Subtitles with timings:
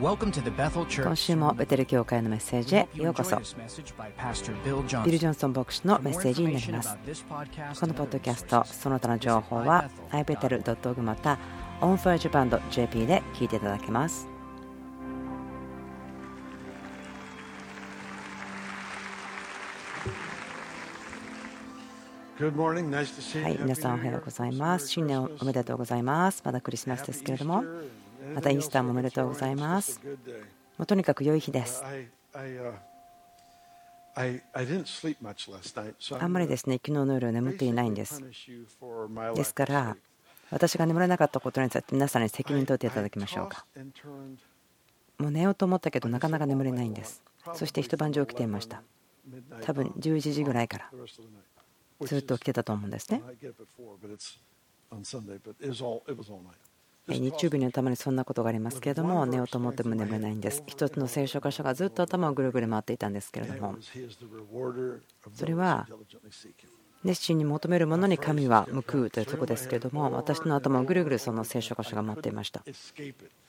[0.00, 3.36] 今週もベテル教会のメッセージへようこそ。
[5.04, 6.96] ビル・ジョンソン牧師のメッセージになります。
[7.80, 11.38] このポッドキャストその他の情報は ibetel.org また
[11.80, 14.26] onfirejapan.jp で聞いていただけます。
[22.36, 24.88] はい皆さんおはようございます。
[24.88, 26.42] 新年おめでとうございます。
[26.44, 27.62] まだクリスマスですけれども
[28.34, 30.00] またイースターもおめでとうございます。
[30.78, 31.82] もうとにかく良い日です。
[36.12, 38.22] あんまりですね、昨日の夜眠っていないんです。
[39.34, 39.96] ですから、
[40.50, 43.66] 私が眠れなかったことについて皆さんに責任を取っていただきましょうか。
[45.18, 47.22] もう寝ようと思ったけど、なかなか眠れないんです。
[47.54, 48.82] そして一晩中起きていました。
[49.62, 50.90] 多分11時ぐらいから
[52.02, 53.22] ずっと起きてたと思うんですね。
[57.06, 60.62] 日曜日のためにそんなことがありますけれども寝ようと思っても眠れないんです。
[60.66, 63.76] 一つの聖書箇所がずっと頭をぐるぐる回っていたんですけれども。
[65.34, 65.86] それは
[67.04, 72.62] 熱心に求めるものに神は報うというところですけれども私の頭をぐるぐるその聖書箇所が待っていました。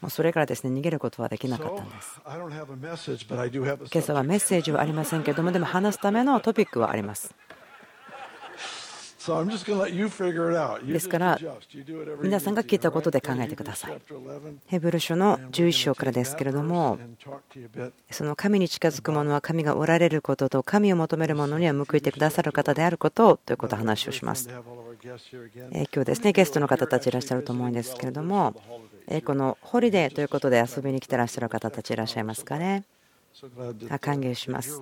[0.02, 2.22] もうそれからですね逃げることはできなかったんです。
[2.28, 7.34] 今朝はメッセージはありませんけれどもでも話すためのトピックはあります。
[10.86, 11.40] ですから
[12.22, 13.98] 皆さんが聞いたことで考えてください。
[14.68, 17.00] ヘブル書の11章からですけれども
[18.12, 24.50] その神に近づく者は神がおられることと神を求める者には報いてくださる方であることということを話をします。
[24.50, 24.64] 今
[25.92, 28.54] 日ですねゲストの方たちいらっしゃると思うんですけれども
[29.26, 32.84] このホリデーということで遊びに来てらっしゃる方たちいらっしゃいますかね。
[34.00, 34.82] 歓迎します。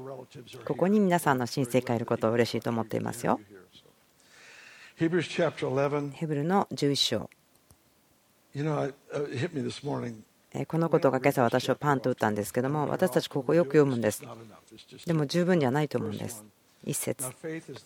[0.65, 3.39] ここに皆さんの親戚がいることを嬉しいと思っていますよ。
[6.11, 7.29] ヘブルの11章。
[10.67, 14.21] このことが今朝私をパンと打ったんですけども私たちここよく読むんです。
[15.07, 16.45] でも十分じゃないと思うんです。
[16.85, 17.25] 一節。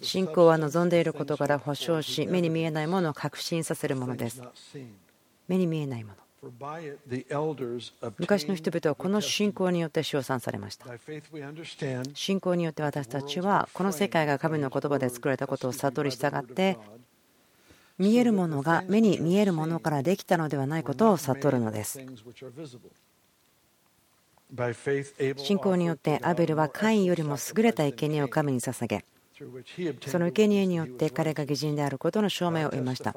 [0.02, 4.42] 信仰は望んでいる事柄保証し目に見えないものを確信させるものです。
[5.48, 6.27] 目に見えないもの
[8.18, 10.86] 昔の人々はこの信仰によって称賛されました。
[12.14, 16.78] 信仰によって私たちはこの世界が神の言葉で作られたことを悟り従って
[17.98, 22.00] 見えるものが目に見えるものからできたのではないことを悟るのです。
[25.38, 29.04] 信仰によってアベルはカインよりも優れた生贄を神に捧げ
[30.08, 33.16] その生贄によって彼が義人であることの証明を得ました。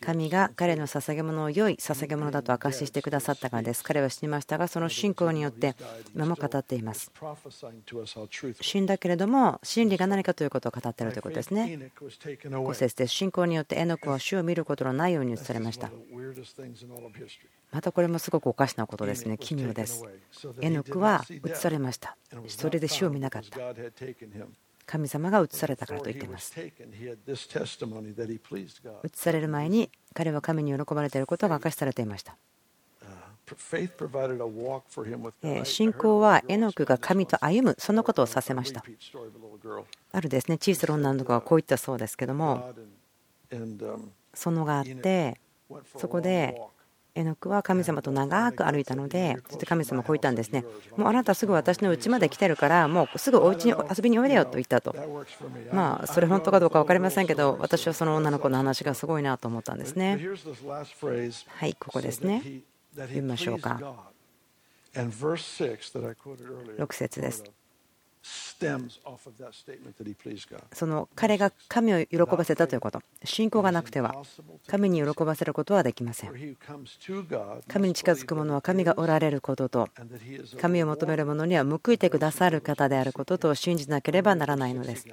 [0.00, 3.84] 神が彼の捧げ物を良い捧げ物だと証ししてくださったからです。
[3.84, 5.76] 彼は死にましたがその信仰によって
[6.14, 7.12] 今も語っています。
[8.60, 11.90] 死んだけれども真理が何かということを語っているということですね。
[12.00, 15.90] 5節で信仰によってエノクは死を見ることのないように移されました。
[17.70, 20.04] またこれもすごくおかしなことですね奇妙です。
[20.60, 22.16] エノクは移されました。
[22.48, 23.58] それで死を見なかった
[24.92, 26.52] 神様が移されたからと言っています。
[26.54, 26.66] 移
[29.14, 32.36] される前に彼は神に喜ばれていることが明かしされていました。
[35.64, 38.84] 信仰はエノクが神と歩む、そのことをさせました。
[40.12, 42.74] あるですね、小さな女の子がこう言ったそうですけども、
[44.34, 45.40] そのがあって、
[45.96, 46.60] そこで
[47.14, 50.64] エノクは神様と長く歩いたので、そして神様こう言ったんですね。
[50.96, 54.94] もうあなたすぐ私の家まで来てるから、もうすぐお家に遊びにおいでよと言ったと。
[55.72, 60.18] まあ、それ本当かどうか分かりませんけど、私はその女の子の話がすごいなと思ったんですね。
[61.48, 62.62] はい、ここですね。
[62.96, 63.78] 読みましょうか。
[64.94, 67.44] 6節です。
[70.72, 73.02] その彼が神を喜ばせたということ。
[73.24, 74.14] 信仰がなくては
[74.68, 76.56] 神に喜ばせることはできません。
[77.68, 79.88] 神に近づく者は神がおられることと
[80.60, 85.06] 神を求める者には報いてくださる方であることと信じなければならないのです。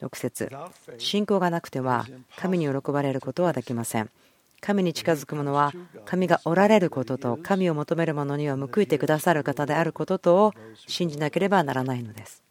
[0.00, 0.50] 6節。
[0.98, 2.06] 信仰がなくては
[2.36, 4.10] 神に喜ばれることはできません
[4.60, 5.72] 神に近づく者は
[6.04, 12.42] 神がおられることと神を求める者には報いてくださる方であることとを信じなければならないのです。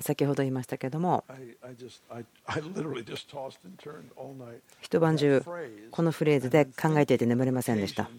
[0.00, 1.24] 先ほど言いましたけれども
[4.80, 5.42] 一晩中
[5.90, 8.10] このフレーズで考えていて眠れませんでした。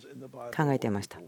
[0.56, 1.20] 考えていました。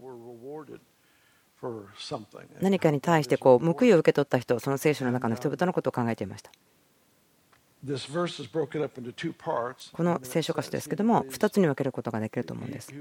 [2.60, 6.52] 何かに対してこう報いを受け取った人その聖書の中の人々のことを考えていました
[9.92, 12.92] この聖書箇所ですけども2つに分けることができると思うんです。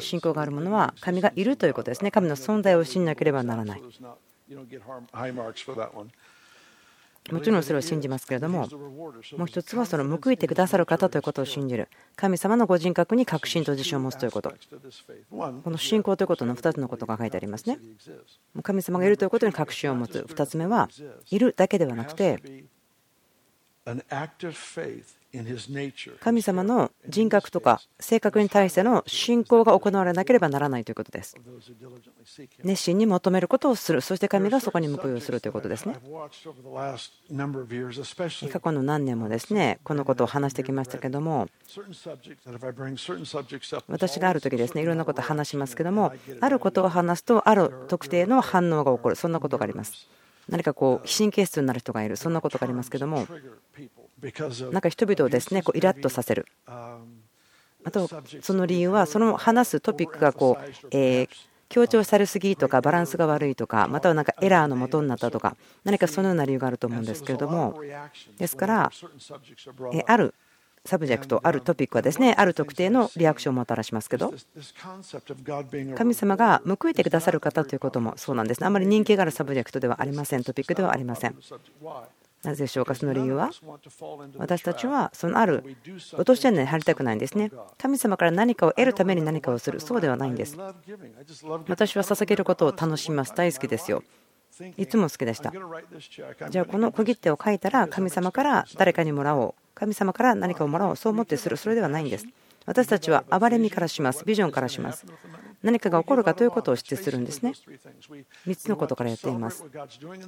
[0.00, 2.10] 信仰がある者は神がいるということですね。
[2.12, 3.82] 神の存在を信じなければならない。
[7.32, 8.66] もちろんそれを信じますけれども
[9.36, 11.88] もう一つはその報いてくださる方ということを信じる。
[12.16, 14.54] 神様のご人格に確信と自信を持つということ。
[15.30, 17.78] この信仰ということの2つのことが書いてありますね。
[18.62, 20.20] 神様がいるということに確信を持つ。
[20.20, 20.88] 2つ目は
[21.30, 22.42] いるだけではなくて
[26.20, 31.36] 神様の人格とか性格に対しての信仰が行われなければならないということです。
[32.64, 35.96] 熱心に求めることをする、そして神がそこに報いをするということですね。
[38.50, 41.48] 過去の何年もですねこのことを話してきましたけども、
[43.88, 50.08] 私がある時ですねいろんなことを話しますけども、あることを話すと、ある特定の反応が起こる、そんなことがあります。
[50.48, 53.26] 何かこう神経質になる人がいる、そんなことがありますけども、
[54.72, 56.46] なんか人々をですねこうイラッとさせる。
[56.66, 58.08] あと
[58.42, 61.28] その理由はその話すトピックがこう、え
[61.68, 65.54] 強調されすぎとかバランスが悪いとかまたはなんかエラーのもとになったとか
[65.84, 67.80] 何かそのような理由があると思うんですけれども。
[68.38, 68.90] ですから
[70.06, 70.34] ある
[70.84, 74.32] サブジェクトあるトピックはですねある特定のリアクションをもたらしますけど
[75.96, 78.66] 神様が報いてくださる方ということもそうなんですね。
[78.66, 80.44] あまり人気があるサブジェクトではありません。
[80.44, 81.36] トピックではありません。
[82.44, 83.50] なぜでしょうかその理由は？
[84.36, 85.76] 私たちはそのある
[86.12, 87.50] 落とし穴に入りたくないんですね。
[87.78, 89.80] 神様から何かを得るために何かをする。
[89.80, 90.56] そうではないんです。
[91.66, 93.34] 私は捧げることを楽しみます。
[93.34, 94.04] 大好きですよ。
[94.76, 95.52] いつも好きでした。
[96.50, 101.56] じゃあこの小切手を書いたら神様から誰かにもらおう神様から何かをもらおうそう思ってする。
[101.56, 102.26] それではないんです。
[102.66, 104.24] 私たちは暴れみからします。
[104.26, 105.06] ビジョンからします。
[105.62, 107.54] 何かが起こるかということを指定するんですね。
[108.46, 109.64] 3つのことからやっています。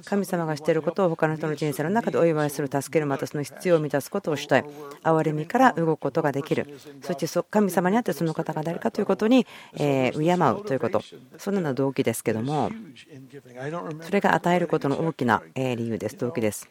[0.05, 4.65] 神様がしていることを他の人の人生の中でお祝いする助けるまたその必要を満たすことをしたい。
[5.03, 6.79] 憐れみから動くことができる。
[7.01, 9.45] そして神様にあってその方が誰かということに
[9.75, 11.01] 敬うということ。
[11.37, 12.71] そのような動機ですけども。
[14.01, 16.17] それが与えることの大きな理由です。
[16.17, 16.67] 動機です。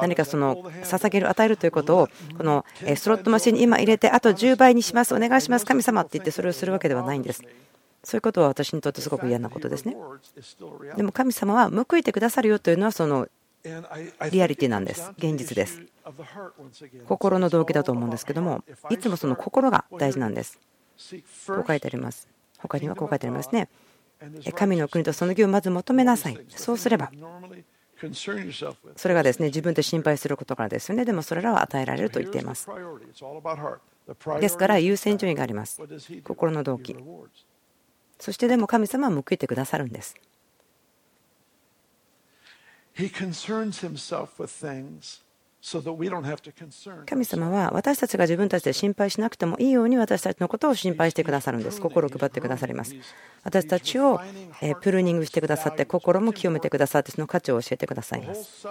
[0.00, 2.64] 何かその捧げる、与えるということを、この
[2.96, 7.42] スロットマシンに今入れて、あと10倍にします、お願いします、神様って言ってそれをするわけではないんです。
[8.04, 9.96] そういうことは私にとってすごく嫌なことですね。
[10.96, 13.26] でも神様は報いてくださるよというのはその
[14.30, 15.10] リアリティなんです。
[15.18, 15.82] 現実です。
[17.08, 20.60] 心の動機だと思うんですけども、いつもその心が大事なんです。
[21.48, 22.28] こう書いてあります。
[22.58, 23.68] 他にはこう書いてありますね。
[24.54, 26.38] 神の国とその義をまず求めなさい。
[26.48, 27.10] そうすれば
[28.96, 31.04] それがですね自分で心配することからですよね。
[31.04, 32.68] でもそれらは与えられると言っています。
[34.40, 35.80] ですから優先順位があります。
[36.22, 36.96] 心の動機。
[38.18, 40.14] そしてでも神様は報いてくださるんです。
[47.06, 51.80] 神様は私たちが自分たちで心配しなくてもいいように私たちのことを心配してくださるんです。
[51.80, 52.94] 心を配ってくださります。
[53.42, 54.20] 私たちを
[54.80, 58.64] プルーニングしてくださって心も清めてくださってその価値を教えてくださいます。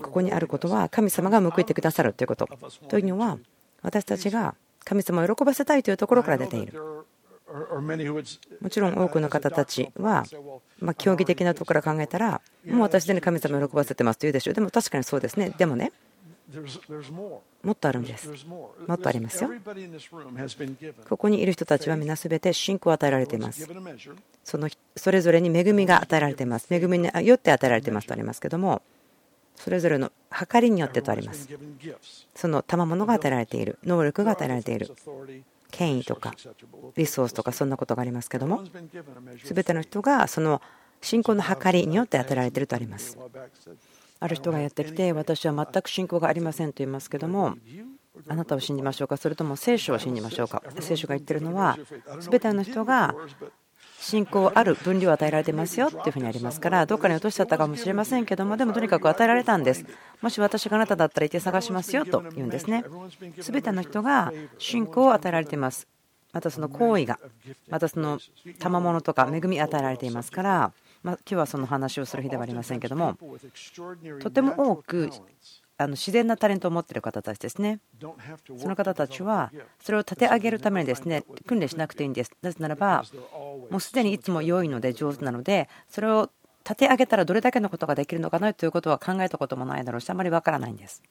[0.00, 2.48] ここにあることは神様が報いてくださるということ。
[2.88, 3.36] というのは
[3.82, 4.54] 私たちが
[4.84, 7.04] 神様を喜ばせたいというところから出ている。
[8.60, 10.24] もちろん多くの方たちは、
[10.78, 14.54] ま競技的なところから考えたら、もう私で神様を喜ばせてますと言うでしょう。
[14.54, 15.50] でも確かにそうですね。
[15.58, 15.92] でもね、
[17.62, 18.28] もっとあるんです。
[18.46, 19.50] もっとありますよ。
[21.08, 23.68] ここにいる人たちは皆すべて信仰を与えられています。
[24.44, 26.72] そのそれぞれに恵みが与えられています。
[26.72, 28.82] 恵みによって与えられていますとありますけども、
[29.54, 31.48] それぞれの計りによってとあります。
[32.34, 34.90] その賜物が与えられている、能力が与えられている。
[35.70, 36.34] 権威とか
[36.96, 38.62] リソースとかそんなことがありますけども
[39.44, 40.60] 全ての人がその
[41.00, 43.16] 信仰の計りによって与えられているとあります。
[44.22, 47.56] ある人がやってきて私は全く信仰がありませんと言いますけども
[48.28, 51.78] あなたを信じましょうかそれとも聖書を信じましょうか聖書が言ってるのは
[52.20, 53.14] 全ての人が
[54.00, 59.84] 信仰ある分量を与えられてますよっていうふうにありますからどっかに落としちゃったかもしれませんけどもでもとにかく与えられたんです。
[60.22, 62.82] もし私があなただったらいて探しますよと言うんですね。
[63.38, 65.86] 全ての人が信仰を与えられています。
[66.32, 67.18] またその行為が
[67.68, 68.18] またその
[68.58, 73.18] 賜物とか恵み与えられていますからま今日はその話をする日ではありませんけども
[74.20, 75.10] とても多く
[75.80, 77.80] あの自然なタレントを持っている方たちですね。
[78.58, 79.50] その方たちは
[79.82, 82.32] それを立て上げるためにですね訓練しなくていいんです。
[82.42, 83.02] なぜならば
[83.70, 86.28] もうすでにいつも良いので上手なのでそれを
[86.64, 91.02] 立て上げたらどれだけのことができるのかなということは考えたこともないだろうしあまりわからないんです。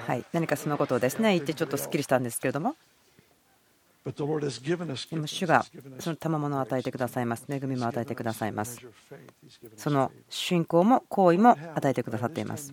[0.00, 2.74] はい、何かそのことをですね言ってちょっとすっきりしたんですけれども。
[4.04, 5.64] でも主が
[6.00, 7.46] その賜物を与えてくださいます。
[7.48, 8.80] 恵みも与えてくださいます。
[9.76, 12.72] その信仰も行為も与えてくださっています。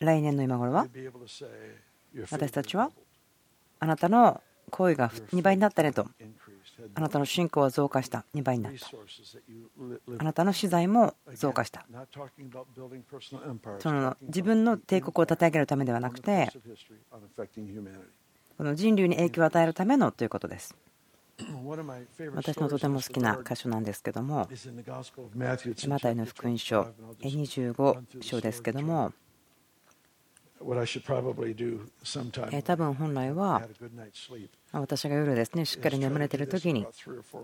[0.00, 0.88] 来年の今頃は
[2.30, 2.90] 私たちは
[3.78, 6.06] あなたの行為が2倍になったねと
[6.94, 8.88] あなたの信仰は増加した2倍になった
[10.18, 11.84] あなたの資材も増加した
[13.78, 16.48] その自分の帝国を立て上げるためではなくて
[18.56, 20.74] この人類に影響を与えるためのということです
[22.34, 24.48] 私のとても好きな箇所なんですけども
[25.88, 26.86] マタイの福音書
[27.22, 29.12] 25章ですけども
[32.62, 33.62] 多分本来は
[34.72, 36.86] 私が夜ですねしっかり眠れてる時に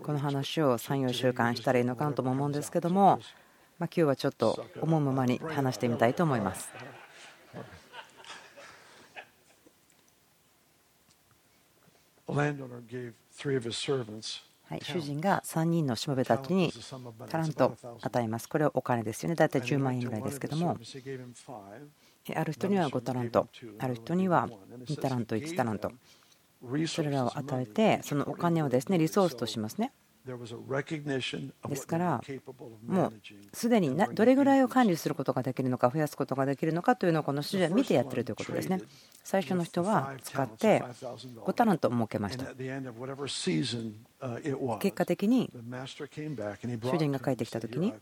[0.03, 3.19] この話を34週間したらいいのかなとも思うんですけども
[3.79, 6.69] ま今日はちょっと思うままに話してみたいと思います。
[14.69, 16.71] はい、主人が3人のしもべたちに
[17.27, 18.47] タラント与えます。
[18.47, 19.35] これはお金ですよね。
[19.35, 20.77] 大体10万円ぐらいですけども、
[22.35, 23.47] ある人には5タラント、
[23.79, 24.47] ある人には
[24.85, 25.91] 2タラント、1タラント、
[26.85, 29.91] それらを与えて、そのお金をですねリソースとしますね。
[31.67, 32.21] ですから
[32.85, 33.13] もう
[33.53, 38.81] すでにどれぐらいを管理することができるのか増やすことができるのかというのをこの主人は見てやってるということですね。
[39.23, 42.45] 最初の人は使って5タラント設けました
[44.79, 45.51] 結果的に
[46.81, 47.93] 主人が帰ってきた時に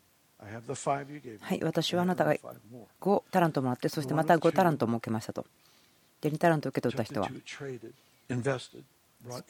[1.41, 2.35] はい私はあなたが
[3.01, 5.45] 5タラントもらってそしてまた5タラント設けましたと。
[6.21, 7.29] で2タラント受け取った人は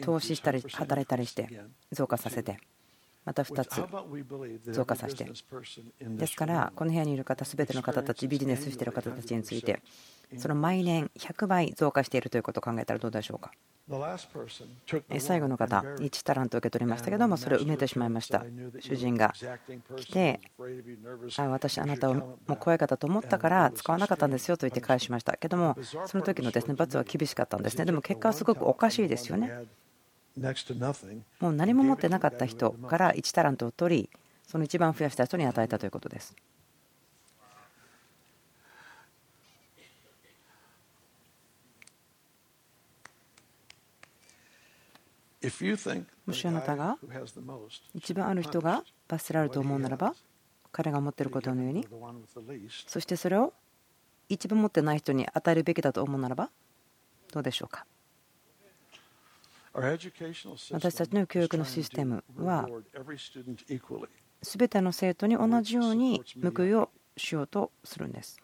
[0.02, 1.50] 投資したり働いたりして
[1.92, 2.58] 増加させて。
[3.28, 4.72] また2つ。
[4.72, 5.30] 増加させて。
[6.02, 9.82] ですからこの部屋にいる方全ての方たちビジネスしている方たちについて。
[10.38, 13.52] その毎年100倍増加しているということを考えたらどうでしょうか？
[15.20, 18.44] 最後の方1タラント受け取りましたけどもそれを埋めてしまいました。
[18.82, 19.34] 主人が
[19.96, 20.42] 来て
[21.38, 25.38] 私あなたをもう怖い方と思ったから使わなかったんですよと言って返しました。
[25.38, 27.86] けどもその時のですね罰は厳しかったんですね。
[27.86, 29.50] でも結果はすごくおかしいですよね
[31.40, 34.10] もう何も持ってなかった人から1タラントを取り
[34.46, 36.36] その一番増やした人に与えたということです。
[46.26, 46.98] もしあなたが
[47.94, 50.14] 一番ある人が罰せられると思うならば
[50.72, 51.88] 彼が持っていることのように
[52.88, 53.54] そしてそれを
[54.30, 56.50] 一番持ってない人に与えるべきだと思うならば
[57.32, 57.86] どうでしょうか？
[59.80, 62.68] 私たちの教育のシステムは
[64.42, 66.24] 全ての生徒に同じように
[66.56, 68.42] 報いをしようとするんです。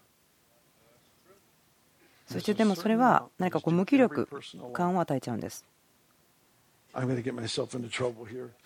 [2.28, 4.30] そしてでもそれは何かこう無気力
[4.74, 5.66] 感を与えちゃうんです。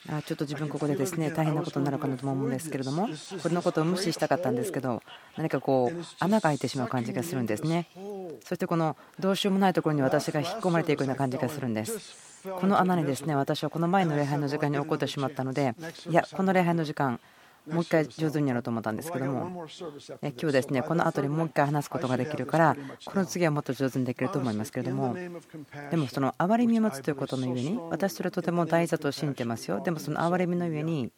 [0.10, 3.08] あちょっと自分ここでですね大変なことになるかなと思うんですけれども
[3.42, 5.02] これのことを無視したかったんですけど
[5.38, 7.88] 何かこう穴が開いてしまう感じがするんですね。
[8.44, 15.76] そしてこのどうしようもないところに私が引っ込まれていくような感じがするんですこの穴にですね私はこの前の礼拝の時間に起こってしまったので
[16.10, 17.20] いやこの礼拝の時間
[17.68, 19.68] もう一回上手にやろうと思ったんですけども
[20.22, 25.16] 今日ですねこの後にもう一回話すことができるからこの次はもっと上手にできると思いますけれども
[25.92, 29.82] でもその憐れみを持つということのゆえに私それとても大事だと信じてますよ。
[29.82, 31.12] でもその憐れみのゆえに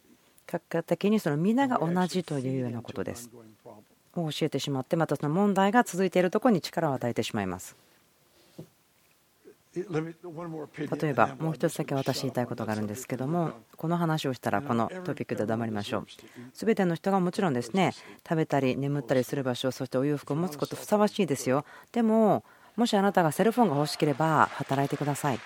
[0.46, 3.30] 結果的にその皆が同じというようなことです。
[4.16, 7.76] を教えてしまってまたその問題が続いているところに力を与えてしまいます。
[9.72, 16.06] 例えばもう一つだけ私言いたいことがあるんですけどもこの話をしたらこのトピックで黙りましょう。
[16.54, 17.92] 全ての人がもちろんですね
[18.28, 21.64] 食べたり眠ったりする場所そしてお洋服を持つことふさわしいですよ。
[21.92, 22.42] でも
[22.76, 25.38] もしあなたがセルフォンが欲しければ働いてください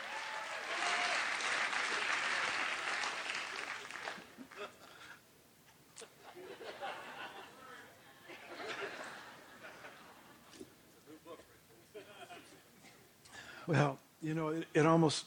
[14.25, 15.27] you know, it, it almost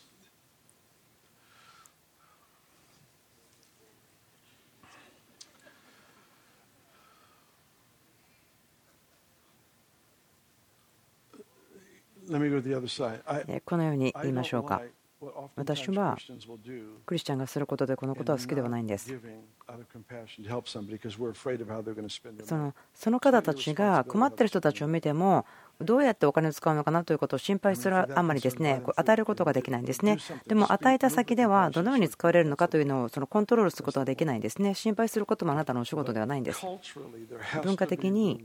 [12.30, 13.22] Let me go to the other side.
[13.26, 14.82] I, このように言いましょうか。
[15.56, 16.16] 私は
[17.06, 19.18] クリスチャンがすることでこのことは好きではないんです。
[22.44, 25.46] そのその方たちが困っている人たちを見ても
[25.80, 30.18] どうやってお金を使うのかなということを心配するあまりですね与えることができないんですね。
[30.48, 34.74] でも与えた先ではどのように使われるのかというのをそのコントロールすることができないんですね。
[34.74, 36.66] 心配することもあなたのお仕事ではないんです。
[37.64, 38.44] 文化的に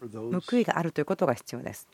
[0.00, 1.86] 報いがあるということが必要です。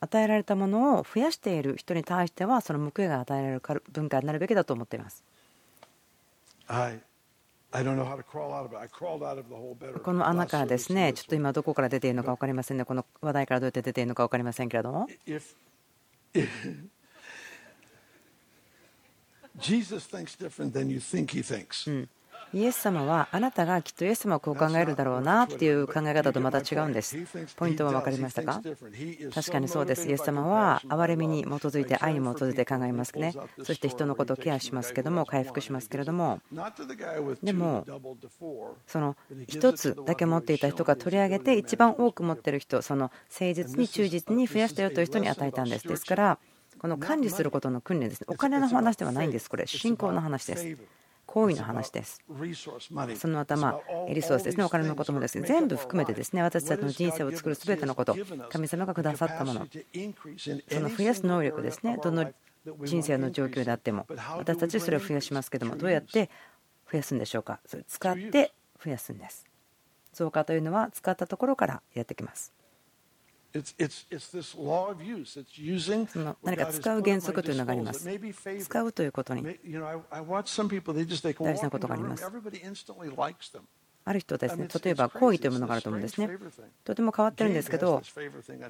[0.00, 5.24] 与えられたものを増やしている人に対してはその報いが与えられる文化になるべきだと思っています。
[10.00, 15.06] この穴からですね、ちょっと今どこから出ているのか分かりませんね、この話題からどうやって出ているのか分かりませんけれども、
[16.34, 16.40] う
[21.90, 22.08] ん
[22.54, 27.16] イエス様はあなたがきっとイエス様はこう考えるだろうなっていう考え方とまた違うんです。
[27.56, 28.62] ポイントは分かりましたか？
[29.34, 30.08] 確かにそうです。
[30.08, 33.34] イエス様は憐れみに基づいて愛に基づいて考えますね。
[33.62, 36.40] そして人のことをケアしますけども回復しますけれども
[37.42, 37.84] でも
[38.86, 45.86] その1つだけ持っていた人が取り上げて一番多く持ってる人その誠実に忠実に増やしたよという人に与えたんです。
[45.86, 46.38] ですから
[46.78, 48.26] この管理することの訓練ですね。
[48.28, 49.50] お金の話ではないんです。
[49.50, 50.76] これ信仰の話です。
[51.26, 52.22] 行為の話です。
[53.16, 58.16] その頭、リソースですね、お金のこともですね、全部含めてですね、私たちの人生を作るすべてのこと、
[58.50, 59.66] 神様がくださったもの、
[60.68, 62.32] その増やす能力ですね、どの
[62.84, 64.06] 人生の状況であっても、
[64.36, 66.30] 私たちそれを増やしますけども、どうやって
[66.90, 68.52] 増やすんでしょうか、それ使って
[68.82, 69.46] 増やすんです。
[70.12, 72.52] 増加というのは使ったところからやってきます。
[76.08, 78.08] その何か使う原則というのがあります。
[78.60, 79.58] 使うということに大
[80.44, 82.24] 事なことがあります。
[84.08, 86.30] ある人ですね、例えば好意というものがあると思うんですね。
[86.84, 88.00] とても変わってるんですけど、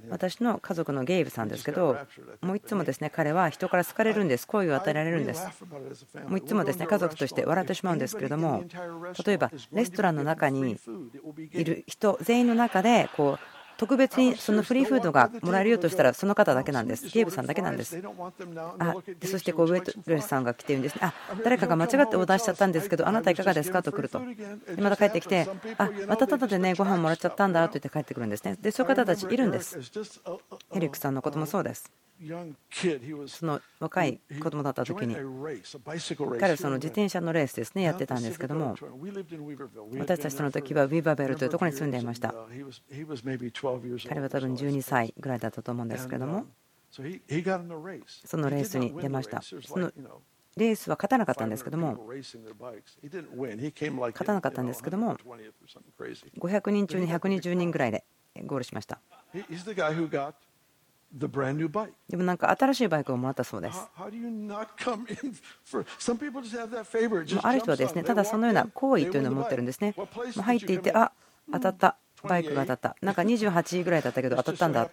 [0.08, 1.98] 私の家族のゲイブさんですけど、
[2.40, 5.46] もういつもですね、彼は人から好かれるんです、好意を与えられるんです。
[6.26, 8.64] もういつもですね、家族として笑ってしまうんですけれども、
[9.26, 10.78] 例えばレストランの中に
[11.52, 17.08] いる人全員の中でこう特別にそのフリーフードがもらえるようとしたらその方だけなんです。
[17.08, 18.02] ゲーブさんだけなんです。
[18.78, 21.14] あでそしてこうウェイトレスさんが来ているんです、ね、あ
[21.44, 24.20] 誰かが間違ってオーダーしちゃったんですけどあなたいかがですかと来ると。
[24.20, 28.56] でまた帰ってきてあまたただでねご飯もらっちゃったんだと言って帰ってくるんですね。
[28.60, 29.78] でそういう方たちいるんです。
[30.74, 31.92] エリックさんのこともそうです。
[33.26, 38.76] その若い子供だった時に彼はその自転車のレースですねやってたんですけども
[39.98, 42.34] 私たちその時はウィーバーベルというところに住んでいました。
[44.08, 46.46] 彼は多分12歳ぐらいだったと思うんですけども
[46.90, 47.02] そ
[48.36, 49.42] のレースに出ました。
[49.42, 49.92] その
[50.56, 52.08] レースは勝たなかったんですけども
[54.12, 55.16] 勝たなかったんですけども
[56.38, 58.04] 500人中に120人ぐらいで
[58.46, 58.98] ゴールしました
[62.08, 63.78] でもなんか新しいバイクをもらったそうです。
[67.42, 69.94] ある人はですねただそのような行為というのを持ってるんですね。
[70.42, 71.12] 入っていて、あ
[71.52, 71.96] 当たった。
[72.22, 72.96] バイクが当たった。
[73.02, 74.88] なんか28ぐらいだったけど 当たったんだ。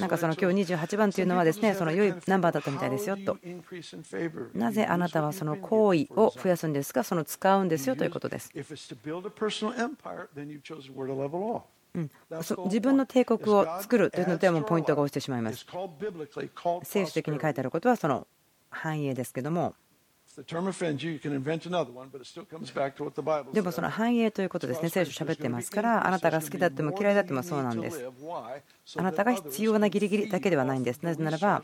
[0.00, 3.38] なんかその今日28番というのはですねその良いナンバーだったみたいですよと。
[4.54, 7.02] なぜあなたはその行為を増やすんですか？
[7.04, 8.50] その使うんですよということです。
[11.94, 12.10] うん、
[12.64, 15.66] 自分の帝国を作るというのではもうポイントが落ちてしまいます。
[16.84, 18.26] 聖書的に書いてあることはその
[18.70, 19.74] 繁栄ですけども。
[23.52, 28.08] でもその繁栄ということですね、聖書喋ってますから、あなたが好きだっても嫌いだってもそうなんです。
[28.96, 31.02] あなたが必要なギリギリだけではないんです。
[31.02, 31.60] なぜならば、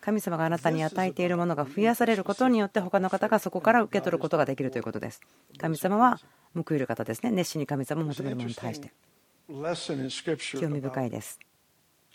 [0.00, 5.20] 神様があなたに与えているものが増やされることによって、他の方がそこから受け取ることができるということです。
[5.58, 6.20] 神様は
[6.62, 8.92] 報いる方ですね、熱心に神様を求める者に対して。
[10.58, 11.38] 興味深いです。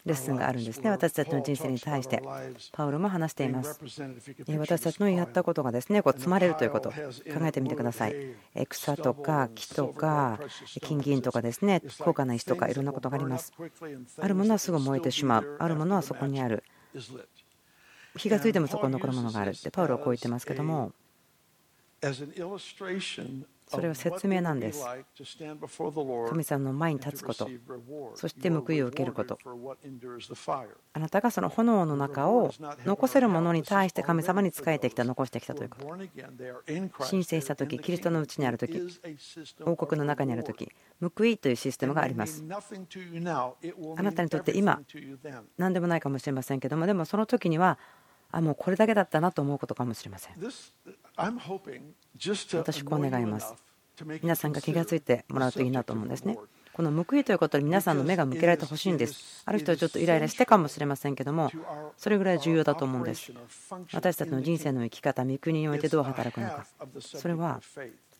[0.03, 0.89] レッスンがあるんですね。
[0.89, 2.23] 私たちの人生に対して。
[2.71, 3.79] パウロも話しています。
[4.57, 6.89] 私たちのやったことがですねこう積まれるということ。
[6.89, 6.95] 考
[7.43, 8.15] えてみてください。
[8.67, 10.39] 草とか木とか
[10.81, 11.81] 金銀とかですね。
[11.99, 13.53] 高価な石とかいろんなことがあります。
[14.19, 15.57] あるものはすぐ燃えてしまう。
[15.59, 16.63] あるものはそこにある。
[18.17, 19.51] 火がついてもそこに残るものがある。
[19.51, 20.93] ってパウロはこう言ってますけども
[23.71, 24.83] それは説明なんです。
[26.29, 27.47] 神様の前に立つこと、
[28.15, 29.39] そして報いを受けること。
[30.93, 32.51] あなたがその炎の中を
[32.85, 37.05] 残せるものに対して神様に仕えてきた、残してきたということ。
[37.05, 38.81] 申請したとき、キリストのうちにあるとき、
[39.63, 42.43] 王国の中にあるとき、報いというシステムがあります。
[42.43, 44.81] あなたにとって今、
[45.57, 47.79] 何でもないかもしれませんけども、でもその時には、
[48.31, 50.35] あもうこれだけだったなと思うことかもしれません。
[52.57, 53.53] 私、こう願います。
[54.21, 56.37] 皆さんが気が付いてもらうといいなと思うんですね。
[56.73, 59.43] この報いということに皆さんの目が向けられてほしいんです。
[59.45, 61.51] ある人はちょっとイライラしてかもしれませんけども、
[61.97, 63.31] それぐらい重要だと思うんです。
[63.93, 66.65] 私たちの人生の生き方、御国においてどう働くのか。
[66.99, 67.61] それは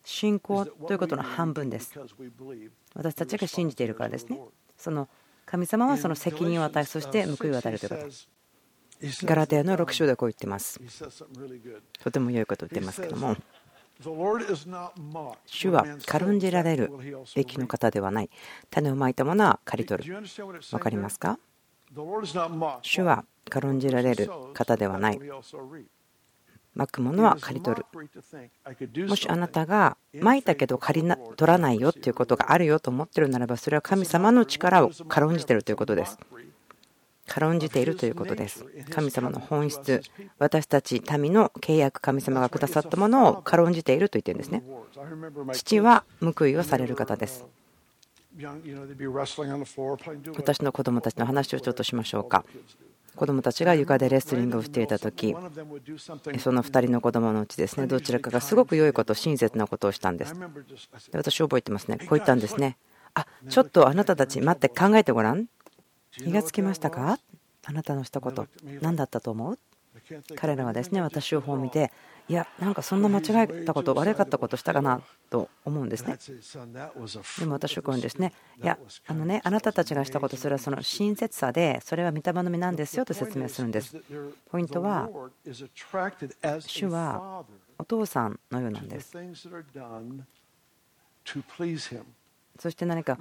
[0.04, 1.98] 信仰ということの半分です。
[2.94, 4.40] 私たちが信じているからですね。
[4.78, 5.08] その
[5.46, 8.41] 神様はその責任を与え、そして報いを与えるということ。
[9.24, 10.80] ガラテヤの6章でこう言ってます。
[12.04, 13.36] とても良いことを言ってますけども。
[15.46, 16.92] 主は軽んじられる
[17.36, 18.30] べきの方ではない。
[18.70, 20.22] 種をまいたものは刈り取る。
[20.72, 21.38] 分かりますか？
[22.82, 25.20] 主は軽んじられる方ではない。
[26.74, 36.18] まくものは刈り取るもしあなたがまいたけど刈り取らないよっていうことがあるよと思ってるならばそれは神様の力を軽んじてるということです
[37.32, 38.65] 軽んじているということです。
[38.89, 40.02] 神様の本質
[40.38, 44.62] 私たち民の契約神様がくださったものを軽んじていると言ってるんですね。
[45.54, 47.46] 父は報いをされる方です。
[50.36, 52.44] 私の子供たちの話をちょっとしましょうか。
[53.15, 55.36] 子供たちが床でレスリングをしていた時
[56.39, 60.34] その2人の子供のうちですねどちらかがすごく良いこと親切なことをしたんです。
[60.34, 61.98] で私覚えてますね。
[61.98, 62.78] こう言ったんですね
[63.13, 65.48] あちょっとあなたたち待って考えてごらん。
[66.12, 67.19] 気がつきましたか？
[67.63, 68.47] あなたの一言。
[68.82, 69.60] 何だったと思う？
[70.36, 71.91] 彼らはですね私を見て
[72.30, 76.17] いやなんかそんな間違えたこと悪かったことしたかなと思うんですね。
[77.39, 78.32] でも私はこういうんですね
[78.63, 84.02] いやあのねあなたたちがしたことそれはその親切さでそれは御霊の実なんですよと説明するんです。
[84.50, 85.10] ポイントは
[86.60, 87.43] 主は
[87.78, 89.13] お父さんのようなんです。
[92.62, 93.17] そして何か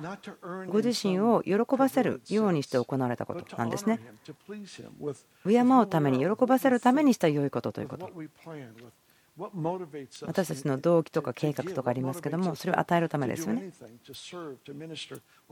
[0.68, 3.98] ご自身を喜ばせるようにして行われたことなんですね。
[5.48, 8.10] 敬うために喜ばせるためにした良いことということ。
[10.26, 13.72] 私たちの動機とか計画とかありますけどもそれを与えるためですよね。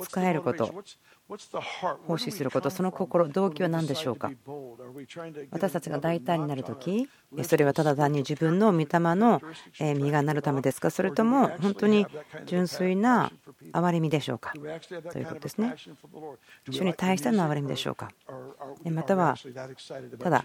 [0.01, 0.75] 使えること。
[2.07, 2.71] 奉仕すること。
[2.71, 4.31] その心動機は何でしょうか？
[5.51, 7.09] 私たちが大胆になるとき
[7.43, 9.41] それはただ単に自分の御霊の
[9.81, 10.91] 実がなるためですか？
[10.91, 12.07] それとも本当に
[12.47, 13.33] 純粋な
[13.73, 14.53] 憐れみでしょうか？
[14.53, 15.75] ということですね。
[16.71, 18.11] 主に対しての憐れみでしょうか？
[18.85, 19.37] または
[20.19, 20.45] ただ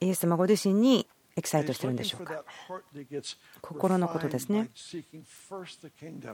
[0.00, 2.44] イエス様ご自身にエキサイトしてるんでしょうか？
[3.62, 4.68] 心のことですね。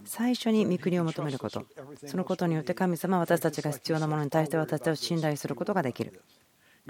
[0.04, 1.64] 最初に御国を求めること。
[2.06, 6.20] そのことによって神様私たちが必要なものに対して私たちを信頼することができる。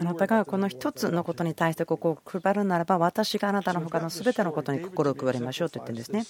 [0.00, 6.24] あなたがこの一つのことに対してここを配るならば私があなたの他の全てのことに心を配りましょうと言ってるんですね。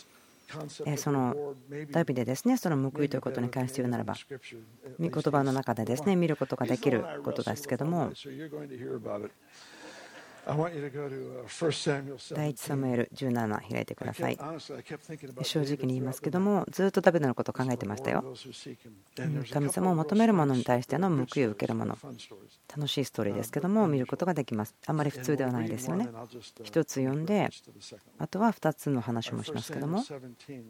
[0.97, 1.55] その
[1.91, 2.57] ダビデですね。
[2.57, 4.15] その報いということに関して言うならば。
[4.99, 8.11] 御言葉の中でですね見ることができることですけども。
[10.49, 10.57] 第
[12.53, 14.39] 1サムエル17開いてください。
[15.43, 18.25] 正直に言いますけどもずっとダビデのことを考えてましたよ。
[19.53, 21.99] 神様を求めるものに対しての報いを受けるもの。
[22.75, 24.75] 楽しいストーリーですけども見ることができます。
[24.87, 26.09] あんまり普通ではないですよね。
[26.65, 27.51] 1つ読んで
[28.19, 30.03] あとは2つの話もしますけども。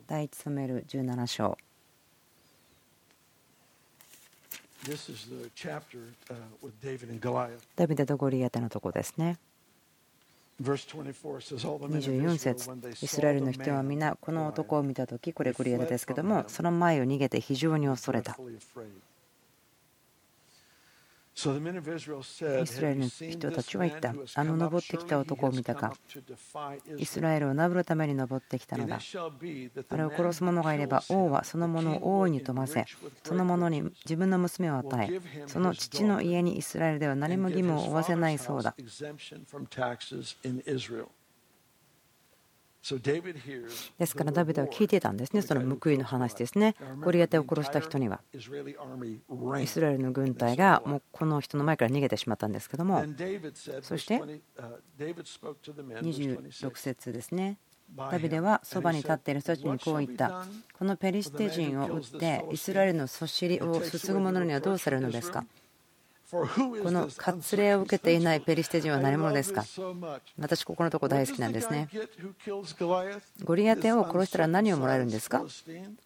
[0.08, 1.56] 第1サムエル17章。
[7.76, 9.38] ダビデとゴリアテのとこですね。
[10.60, 18.36] 24節イスラエルの人は皆この男を見た時これゴリアテですけどもその前を逃げて非常に恐れた
[21.38, 24.12] イスラエルの人たちは言った。
[24.34, 25.94] あの登ってきた男を見たか。
[26.96, 28.98] イスラエルをなぶるために登ってきたのだ。
[29.88, 32.84] あれを殺す者がいれば王はその者を大いに富ませ、
[33.22, 38.74] その者に自分の娘を与え、その父の家にイスラエルでは何も義務を負わせないそうだ。
[43.98, 46.74] ですからダビデは聞いてたんですね、その報いの話ですね。
[47.02, 53.04] ゴリアテを殺した人には、イスラエルの軍隊がもうこの人の前から逃げてしまったんですけども、
[53.82, 54.22] そして
[56.02, 57.58] 26節ですね。
[57.96, 60.44] ダビデはそばに立っている人たちにこう言った。
[60.78, 65.46] このペリシテ人を撃ってイスラエルのそしりをすすぐ者にはどうされるのですか？
[66.30, 66.46] こ
[66.90, 69.64] の割礼を受けていないペリシテ人は何者ですか？
[70.38, 71.88] 私、ここのとこ大好きなんですね。
[73.44, 75.42] ゴリアテを殺したら何をもらえるんですか？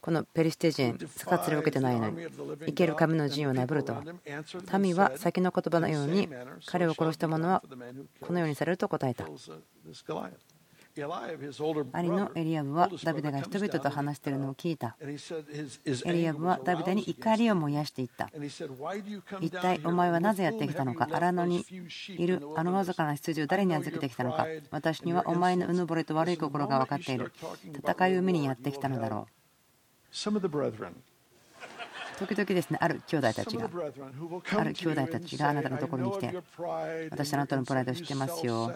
[0.00, 2.24] このペリシテ人、割礼を受けてないのに、
[2.66, 4.04] 生ける神の陣をなぶるとは。
[4.78, 6.28] 民は先の言葉のように、
[6.66, 7.64] 彼を殺した者は
[8.20, 9.26] このようにされると答えた。
[10.94, 14.94] 兄のエリアブはダビデが人々と話しているのを聞いた。
[15.00, 15.16] エ
[16.12, 18.30] リアブはダビデに怒りを燃やしていった。
[19.40, 21.08] 一体お前はなぜやってきたのか？
[21.10, 21.64] 荒野に
[22.08, 24.46] いるあのわずかな羊を誰に預けてきたのか？
[24.70, 27.32] 私にはお前のうぬぼれと悪い心が分かっている。
[27.78, 29.32] 戦いを見にやってきたのだろう。
[32.26, 36.34] 時々ですねある兄弟たちがある兄弟たちがあなたのところに来て
[37.10, 38.72] 私あなたのプライド知ってますよ。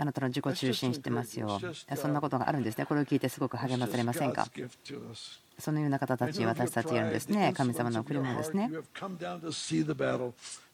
[0.00, 1.60] あなたの自己中心知ってますよ。
[1.96, 2.86] そんなことがあるんですね。
[2.86, 4.46] これを聞いてすごく励まされませんか？
[5.58, 8.70] そのような方たち私たちやるんですね神様の贈り物ですね。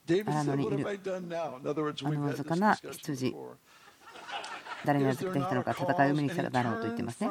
[0.07, 1.59] 荒野にいるあ
[2.03, 3.35] のわずかな羊
[4.85, 7.29] 誰に預けてきたのか戦いを見に来ただろうと言ってますね。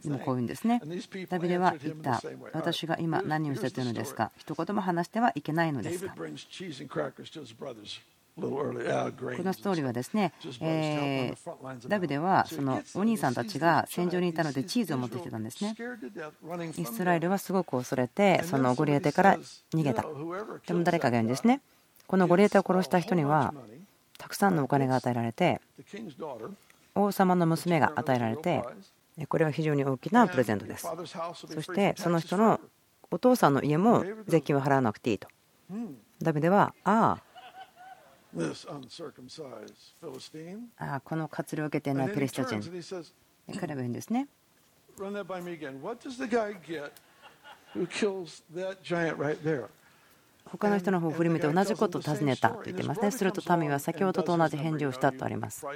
[0.00, 0.80] でもこういうんですね。
[1.28, 2.22] ダビデは言った。
[2.52, 4.30] 私が今何をしているのですか？
[4.36, 6.14] 一言も話してはいけないのですか？
[6.14, 6.22] こ
[8.42, 15.74] のストーリーはですね、えー、ダビデはそのお兄さんたちが戦場にいたのでチーズを持ってきてたんですね。
[16.76, 19.38] イスラエルはすごく恐れてそのゴリエテから
[19.74, 20.04] 逃げた。
[20.68, 21.60] でも誰かが言うんですね。
[22.06, 23.52] このゴリエテを殺した人には
[24.18, 25.60] たくさんのお金が与えられて
[26.94, 28.62] 王様の娘が与えられて
[29.28, 30.86] これは非常に大きなプレゼントです。
[30.86, 32.60] そしてその人の
[33.10, 35.28] お父さんの家も税金を払わなくていいと。
[36.20, 37.22] ダビデはああ。
[40.76, 42.60] ああこの活量を受けていないペリシタ人。
[43.58, 44.28] 彼は言うんですね
[50.50, 53.10] 他の人の方を振り向いて同じことを尋ねたと言ってますね。
[53.10, 55.66] すると民は先ほどと同じ返事をしたとあります。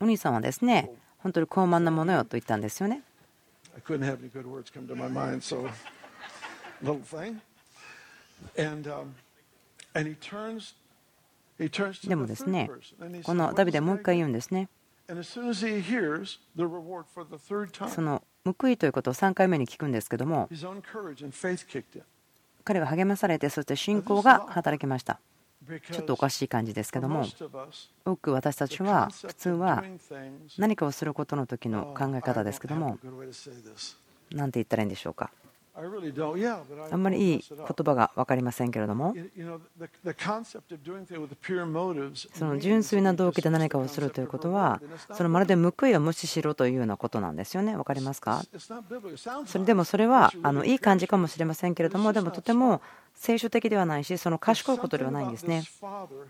[0.00, 3.02] お兄さんはですね本当に高慢なものよと言ったんですよね。
[12.06, 12.70] でもですね、
[13.22, 14.68] このダビデはもう一回言うんですね。
[15.08, 15.40] そ
[18.02, 20.48] の報いということを3回目に聞くんですけども、
[22.64, 25.20] 彼は励まされて、そして信仰が働きました。
[25.92, 27.24] ちょっとおかしい感じですけども、
[28.04, 29.84] 多く私たちは普通は
[30.58, 32.98] 何かをすることの時の考え方ですけども、
[34.30, 35.30] 何て言ったらいいんでしょうか。
[35.76, 39.12] あんまりいい言葉が分かりませんけれども
[42.32, 44.80] その純粋な動機で何かをするということは
[45.14, 47.74] そのまるで報いを無視しろというようなことなんですよね。
[47.74, 48.42] 分かりますか？
[49.46, 52.80] それでもそれはあのいい感じかもしれませんけれどもでもとても
[53.16, 55.64] 聖書的ではないしその賢いことではないんですね。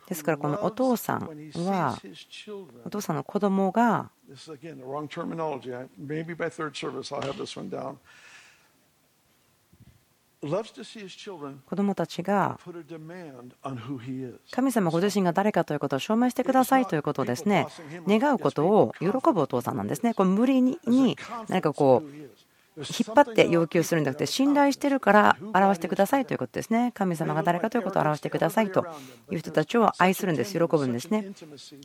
[0.08, 1.28] ですからこのお父さん
[1.66, 1.98] は
[2.86, 4.08] お父さんの子供が
[11.66, 12.58] 子供たちが
[14.50, 17.66] 神様ご自身が誰かということを証明してくださいということをですね。
[18.06, 20.14] 願うことを喜ぶお父さんなんですね。
[20.14, 20.78] これ無理に
[21.48, 22.43] 何かこう
[22.76, 26.90] 引っ張って要求するんじゃなくて信頼してるから表してくださいということですね。
[26.94, 28.84] 神様が誰かということを表してくださいと
[29.30, 30.52] いう人たちを愛するんです。
[30.52, 31.28] 喜ぶんですね。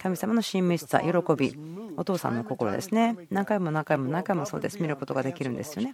[0.02, 1.56] 神様の親密さ喜び
[1.96, 3.18] お父さんの心ですね。
[3.30, 4.82] 何回も何回も何回もそうです。
[4.82, 5.94] 見ることができるんですよね。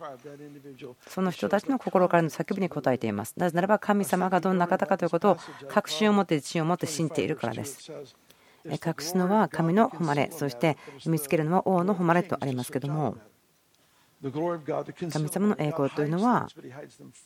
[1.08, 3.34] その人たちの心からの叫びに応えています。
[3.36, 7.92] なぜならば神様がどんな方かということを確信を持って自信を持って信じているからです。
[8.66, 10.32] 隠すのは神の誉れ。
[10.32, 13.18] そして見つけるのは王の誉れとありますけども
[14.24, 16.48] 神様の栄光というのは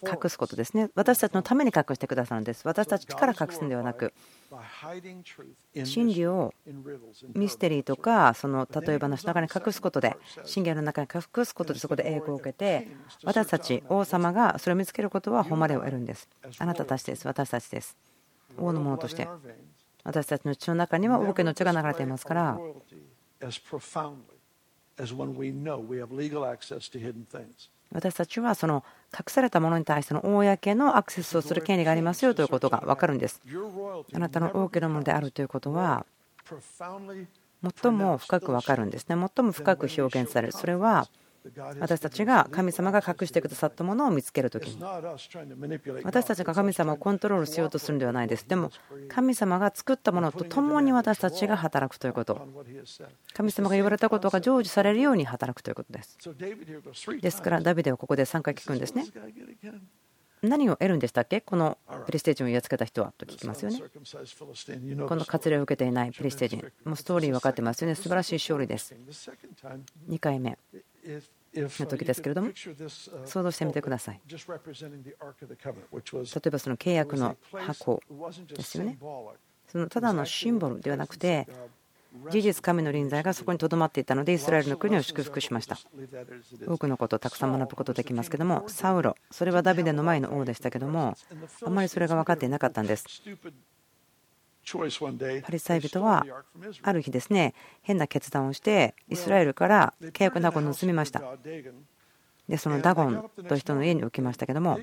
[0.02, 0.89] 隠すことですね。
[0.95, 2.67] 私たちのために隠してくださるんです。
[2.67, 4.13] 私たちから隠すのではなく、
[5.86, 6.54] 真理を
[7.36, 12.88] ミステリーとか、その例え話の中に隠すことで、真理の中に隠すことでそこで栄光を受けて、
[13.23, 16.28] 私たち、王様がそれを見つけることは誉れを得るんです。
[16.58, 17.95] あなたたちです、私たちです。
[18.58, 19.28] 王のものとして。
[20.04, 22.60] 私たちの血の中には王家の血が流れていますから。
[27.91, 28.83] 私たちはその
[29.13, 33.41] 隠されたものに対しての公のアクセスをする権利がありますよということが分かるんです。
[34.13, 36.05] あなたの王家のものであるということは
[37.81, 39.15] 最も深く分かるんですね。
[39.35, 40.53] 最も深く表現される。
[40.53, 41.07] それは
[41.79, 44.83] 私たちが神様が隠してくださったものを見つけるときに
[46.03, 48.47] 私たちが神様をコントロールしようとするのではないです。
[48.47, 48.71] でも
[49.07, 52.47] 神様が作ったものと共に私たちが働くということ。
[53.33, 56.17] 神様が言われたことが成就されるように働くということです。
[57.21, 59.05] ですからダビデはここで3回聞くんですね。
[60.41, 61.41] 何を得るんでしたっけ？
[61.41, 63.12] このプレステージをやっつけた人は？
[63.17, 63.77] と聞きますよね。
[63.77, 67.95] この割礼を受けていないプレステージもうストーリー分かってますよね。
[67.95, 68.95] 素晴らしい勝利です。
[70.07, 70.57] 2回目。
[71.53, 72.51] の時ですけれども
[73.25, 74.21] 想像してみてください。
[74.27, 74.39] 例え
[76.49, 78.01] ばその契約の箱
[78.47, 78.97] ですよね。
[79.67, 81.47] そのただのシンボルではなくて
[82.31, 85.77] 事実神の臨在がそこにとどまっていたのでイスラエルの国を祝福しました。
[86.67, 91.15] 多くのことをたくさん学ぶことできますけどもサウロそれはダビデの前の王でしたけども
[91.63, 93.05] あまりそれが分かっていなかったんです
[95.41, 96.25] パリサイ人は
[96.84, 101.21] ある日ですね変な決断をしてイスラエルから契約の箱を盗みました。
[102.47, 104.79] でそのダゴンという人の家に置きましたけども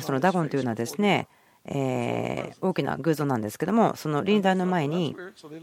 [0.00, 1.26] そのダゴンというのはですね
[1.64, 5.16] え大きな偶像なんですけどもその臨台の前に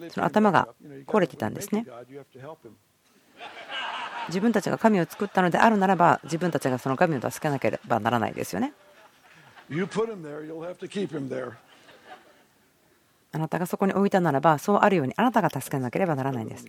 [0.10, 0.68] その頭が
[1.06, 1.86] 壊れていたんですね。
[4.28, 8.74] 自分たちが神を作ったのであるならば自分たちがその神を助けなければならないですよね
[13.32, 16.66] あなたがそこに置いたならばそうあるようにあなたが助けなければならないんです。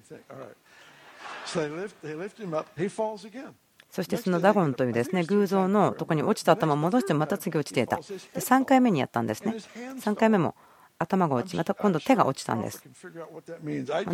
[3.91, 7.97] そしてそのダゴンというですね偶像のとこに落ちた頭を戻してまた次落ちていた。
[7.97, 9.55] 3回目にやったんですね。
[9.99, 10.55] 3回目も
[10.99, 12.83] 頭が落ちまた今度手が落ちたんです。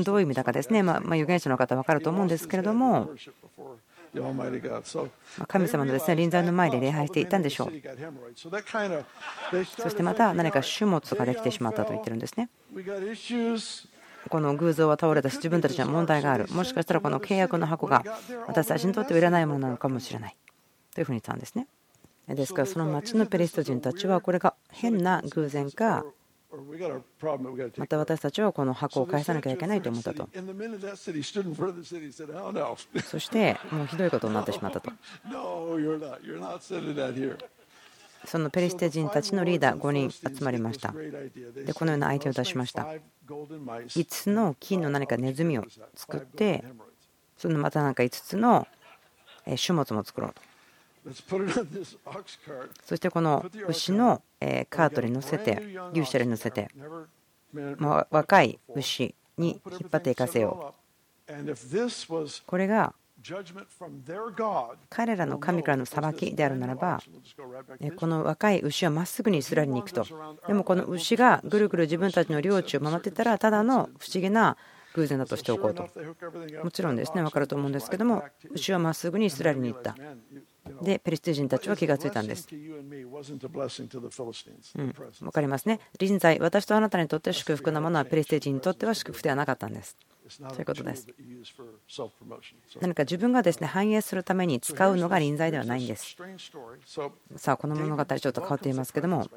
[0.05, 0.83] どういう意味だかですね。
[0.83, 3.11] まあ預言者の方分かると思うんですけれども
[5.46, 7.72] 神様のですね臨在の前で礼拝していたんでしょう。
[9.64, 12.48] そしてまた何か種物ができてしまったと言ってるんですね。
[14.29, 16.46] この偶像は倒れたし自分たちには問題がある。
[16.50, 18.03] もしかしたらこの契約の箱が
[18.46, 20.37] 私たちにとってはいらないものなのかもしれない。
[20.94, 21.66] というふうに言ったんですね。
[22.29, 26.05] ですからその町のペリスト人たちはこれが変な偶然か
[27.77, 30.29] また私たちはこの箱を返さなきゃいけないと思ったと。
[33.05, 34.93] そしてもうひどいことになってしまったと。
[38.27, 40.93] そのペリシテ人たちのリーダー5人集まりました。
[40.93, 42.87] でこのような相手を出しました。
[43.27, 45.64] 5つの金の何かネズミを
[45.95, 46.64] 作って
[47.37, 48.67] そのまた何か5つの
[49.45, 50.40] 種物も作ろうと。
[52.85, 54.23] そしてこの牛の
[54.71, 56.69] カートに乗せて牛舎に乗せて
[58.11, 60.75] 若い牛に引っ張っていかせよ
[61.29, 61.35] う。
[62.47, 62.95] これが
[64.91, 67.01] 彼らの神からの裁きであるならば
[67.97, 70.05] この若い牛はまっすぐにイスラエルに行くと。
[70.47, 74.59] でもこの牛がぐるぐる自分たちの領地を守ってたらただの不思議な
[74.93, 75.89] 偶然だとしておこうと。
[76.63, 79.97] もちろんですね分かると思うんですけども牛はまっすぐにイスラエルに行った。
[80.83, 82.48] でペリシテ人たちは気がついたんです。
[82.53, 82.57] う
[84.83, 85.81] ん、分かりますね。
[85.98, 89.96] 臨在、私とあなたにとって祝福なものはペリシテ人にとっては祝福ではなかったんです。
[90.29, 91.07] そういうことです。
[92.81, 96.16] 何か自分がですね反映するために使うのが臨在ではないんです。
[97.37, 99.29] さあ、この物語ちょっと変わっていますけども、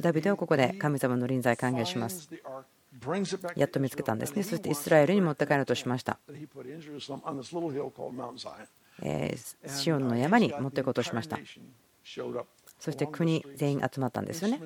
[0.00, 2.28] ダビデはここで神様の臨在歓迎します。
[3.56, 4.42] やっと見つけたんですね。
[4.42, 6.18] そしてイスラエルに持って帰ろうとしました。
[9.66, 11.38] シオンの山に持っていこうとしました。
[12.78, 14.60] そして国全員集まったんですよね。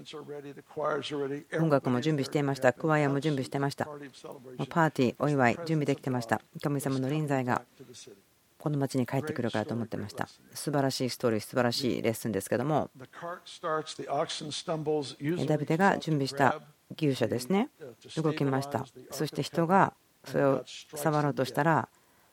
[1.59, 2.73] 音楽も準備していました。
[2.73, 3.85] クワイアも準備していました。
[3.85, 6.41] パーティー、お祝い、準備できてました。
[6.63, 7.63] 神様の臨在が
[8.59, 10.29] この町に帰ってくるからと思ってました。
[10.53, 12.91] 素晴らしいストーリー、素晴らしいレッスンですけども、
[15.47, 16.61] ダビデが準備した
[16.95, 17.71] 牛舎ですね、
[18.17, 18.85] 動きました。
[19.13, 21.89] そして人がそれを触ろうとしたら、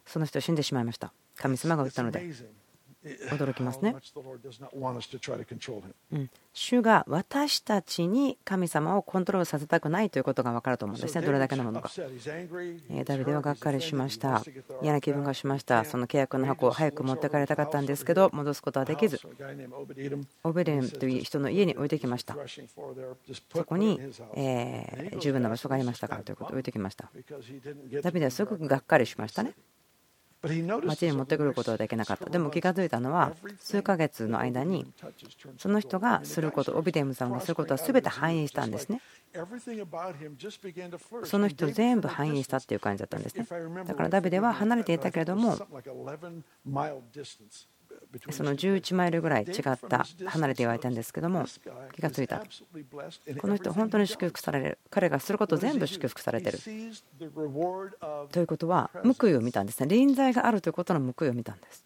[0.06, 1.14] その人死んでしまいました。
[1.38, 2.32] 神様が言ったので
[3.30, 3.96] 驚きますね。
[6.12, 11.92] うん、主が私たちに神様をコントロールさせたくないということが分かると思うんですね、どれだけのものか。
[13.06, 14.44] ダビデはがっかりしました、
[14.82, 19.20] 嫌な気分がしました、その契約の箱を早く持ってかれたかったんですけど、戻すことはできず、
[20.44, 22.36] オベデンという人の家に置いてきました。
[23.54, 24.00] そこに、
[24.36, 27.10] え十分な場所がありましたからということを置いてきました。
[28.02, 29.54] ダビデはすごくがっかりしましたね。
[30.42, 32.30] 町に持ってくることはできなかった。
[32.30, 34.86] でも気が付いたのは数ヶ月の間に
[35.58, 39.02] その人がすることオビデムさんがすることは全て反映したんですね。
[41.26, 43.46] その人全部反映したっていう感じだったんですね。
[43.86, 45.58] だからダビデは離れていたけれども
[48.32, 51.46] その11マイルぐらい違った離れてはいたんですけども
[51.94, 52.42] 気がついた。
[53.40, 54.78] この人本当に祝福される。
[54.90, 56.60] 彼がすること全部祝福されてる。
[56.60, 56.70] と
[58.40, 58.90] いうことは
[59.20, 59.88] 報いを見たんですね。
[59.88, 61.86] 臨在があるということの報いを見たんです。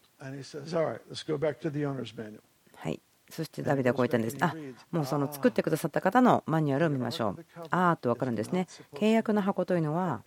[2.76, 3.02] はい。
[3.30, 4.38] そしてダビデはこう言ったんです。
[4.42, 4.54] あ
[4.92, 7.46] もうその作ってくださった方のマニュアルを見ましょう。
[7.70, 8.68] あーと分かるんですね。
[8.94, 10.24] 契約の箱というのは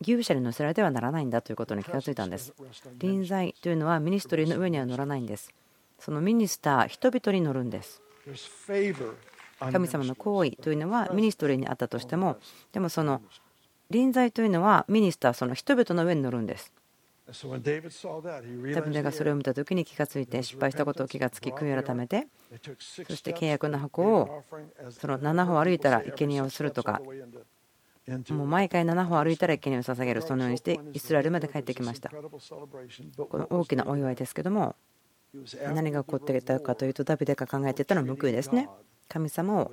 [0.00, 2.52] 牛車に乗せられてはならないんだということに気がついたんです。
[2.98, 5.52] 臨在というのはミニストリーの上には乗らないんです。
[5.98, 8.02] そのミニスター、人々に乗るんです。
[9.58, 12.36] 神様の行為というのはミニストリーにあったとしても、
[12.72, 13.22] でもその
[13.90, 16.72] 臨在というのはミニスター、その人々の上に乗るんです。
[18.74, 22.28] ダビデがそれを見た時に気がついて失敗したことを気がつき悔い改めて
[22.78, 24.44] そして契約の箱を
[24.90, 27.00] その7歩歩いたら生贄をするとか
[28.30, 30.22] もう毎回7歩歩いたら生贄を捧げる。
[30.22, 32.10] そのようにしてイスラエルまで帰ってきました。
[32.10, 34.76] この大きなお祝いですけども
[35.74, 38.68] 何が起こっていたかというとダビデが考えていたのは報いですね。
[39.08, 39.72] 神様を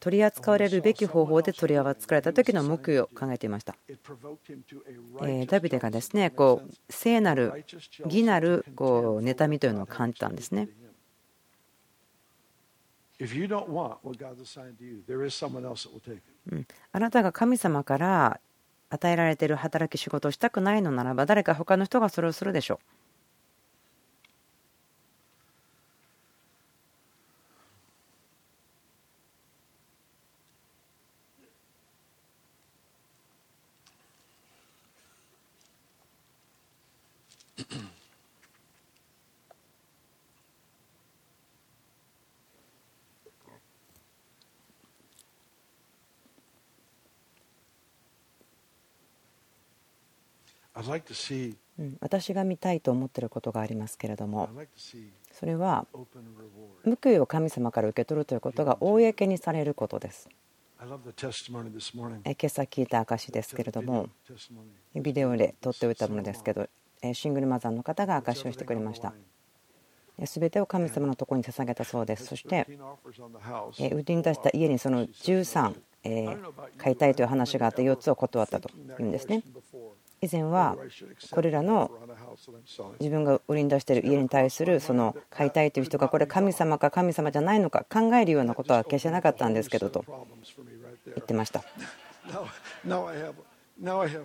[0.00, 3.76] 取り扱われるべき方法で取り扱われた時の報いを考えていました。
[5.46, 7.64] ダビデがですねこう聖なる
[8.04, 10.68] 義なるこう妬みというのを感じたんですね
[16.50, 18.40] うんあなたが神様から
[18.90, 22.78] 与えられている働き仕事をしたくないのならば誰か他の人がそれをするでしょう。
[52.00, 54.48] 私が見たいと思っていることがありますけれども。
[55.32, 55.86] それは
[56.84, 60.28] 報いを神様から受け取るということが公にされることです。
[60.78, 60.98] 今
[62.44, 64.08] 朝聞いた証ですけれども
[64.94, 66.68] ビデオで撮っておいたものですけど
[67.14, 69.14] シングルマザーの方が証しをしてくれました。
[70.18, 72.26] 全てを神様のところに捧げたそうです。
[72.26, 72.66] そして
[73.78, 75.74] 売りに出した家にその13
[76.76, 79.42] 買いたいという話があって4つを断ったというんですね
[80.22, 80.76] 以前は
[81.32, 81.90] これらの
[83.00, 90.04] 自分が売りに出している家に対するその買いたいという人がこれ神様か神様じゃないのか考えるようなことは決してなかったんですけどと
[91.06, 91.64] 言ってました。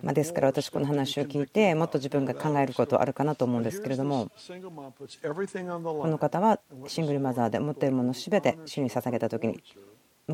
[0.02, 9.60] まですから私この話を聞いてもっと自分が考えることあるかなと思うんですけれどもこの方はシングルマザーで持っているもの全て主に捧げた時に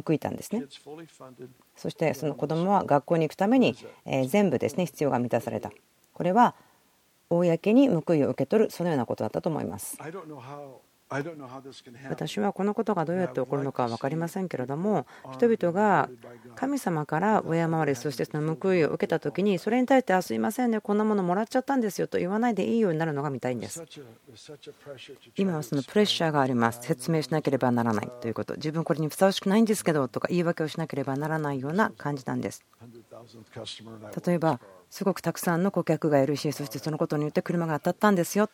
[0.02, 0.64] 報いたんですね。
[1.76, 3.76] そしてその子供は学校に行くために
[4.28, 5.70] 全部ですね必要が満たされた。
[6.12, 6.54] これは
[7.30, 9.96] 公に報いを受け取るそのようなことだったと思います
[12.08, 16.08] 私はこのことがどうやって起こるのかは分かりませんけれども人々が
[16.56, 23.84] 神様から敬われそしてその報いを受けた時にそれに対して「あすいませんねこんなものもらっちゃったんですよ」と言わないでいいようになるのが見たいんです。
[25.36, 26.80] 今はそのプレッシャーがあります。
[26.82, 28.10] 説明しなければならない。
[28.20, 32.64] ということ自分これにふさわしくないんですけどとか言い訳をしなければならないような感じなんです。
[34.26, 38.48] 例えばすごくたくさんの顧客がいるしそしてそのことによって車が当たったんですよ。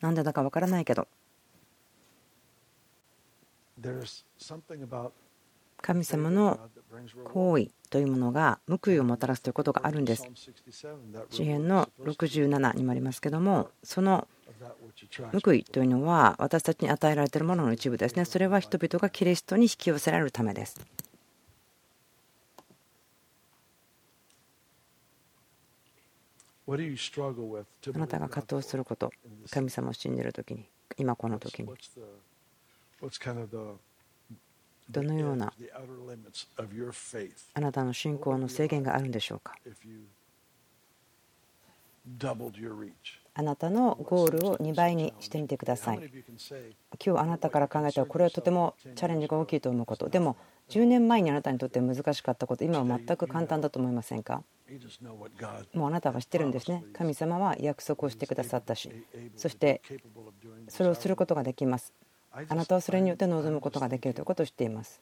[0.00, 1.06] なんでだか分からないけど
[5.80, 6.60] 神様の
[7.24, 10.28] 行為というものが報いをもたらすということがあるんです。
[11.30, 14.28] 詩篇の67にもありますけどもその
[15.44, 18.24] 報いというのは私たちに与えられているものの一部ですね。
[18.24, 20.78] それは人々がキリストに引き寄せられるためです。
[26.68, 29.12] あなたが葛藤すること、
[29.50, 31.68] 神様を信じるときに、今この時に。
[34.90, 35.52] どのような
[37.54, 39.56] あなたの信仰の制限があるんでしょうか？
[43.34, 45.98] あなたのゴールを2倍にしてみてください。
[47.04, 50.08] 今日あなたから考えたらこれはとてもチャレンジが大きいと思うこと。
[50.08, 50.36] でも
[50.68, 54.42] 10年前にあなたにとって難しかったこと今は全く簡単だと思いませんか？
[55.74, 56.84] もうあなたは知ってるんですね。
[56.92, 58.90] 神様は約束をしてくださったし
[59.36, 59.80] そして
[60.68, 61.92] それをすることができます
[62.32, 65.00] あなたはそれによって望むことができるということを知っています。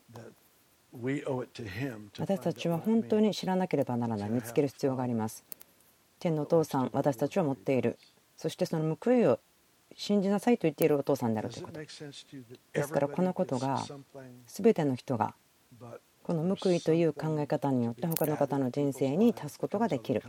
[2.18, 5.44] 私たちは本当に知らなければならない、見つける必要があります。
[6.18, 7.96] 天のお父さん、私たちは持っている。
[8.36, 9.38] そしてその報いを
[9.94, 11.78] 信じなさいと言っているお父さんであるということ。
[11.78, 13.84] ですからこのことが
[14.46, 15.34] 全ての人が
[16.22, 20.22] この報いという考え方によって他の方の人生に足すことができる。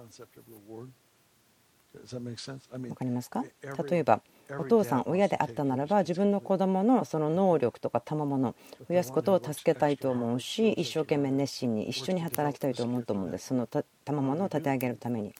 [2.71, 3.43] 分かりますか？
[3.89, 4.21] 例えば
[4.59, 8.55] お父さん親であったならば自分の子供のその能力とか賜物を
[8.87, 13.47] 増やすことを助けたいと思うし一生懸命熱心に一緒に働きたいと思うと思うんです。
[13.47, 13.83] その賜
[14.21, 15.33] 物を立て上げるために。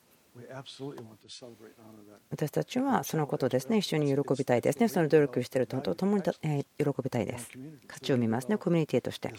[2.29, 4.87] 私たちはそのことですね一緒に喜びたいですね。
[4.87, 6.33] その努力をしているとともに喜
[7.03, 7.49] びたいです。
[7.87, 9.33] 価値を見ますねコミュニティとして。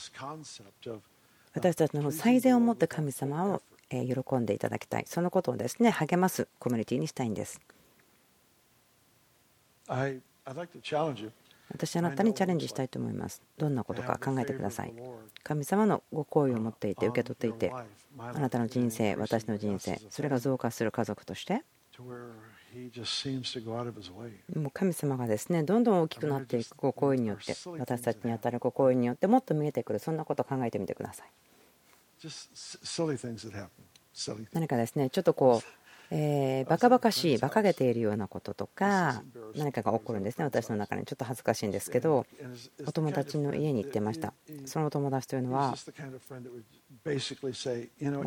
[1.54, 5.04] 私たちの最善をもって神様を喜んでいただきたい。
[5.06, 7.60] そのことをですね励ますコミュニティにしたいんです。
[11.74, 13.43] 私あなたにチャレンジしたいと思います。
[13.57, 14.95] どんなことか考えてください。
[15.43, 17.72] 神様のご好意を持っていて受け取っていて
[18.18, 21.62] あなたの人生私の人生それが増加する家族として。
[24.55, 31.30] もう神様がですねどんどん大きくなっていくご好意によって私たちに与えるご好意によってもっと見えてくるそんなことを考えてみてください。
[34.53, 35.82] 何かですねちょっとこう
[36.14, 39.22] えー、バカバカしい馬鹿げているようなこととか
[39.56, 40.44] 何かが起こるんですね。
[40.44, 42.26] 私の中にちょっと恥ずかしいんですけど
[42.86, 44.34] お友達の家に行ってました。
[44.66, 45.74] そのお友達というのは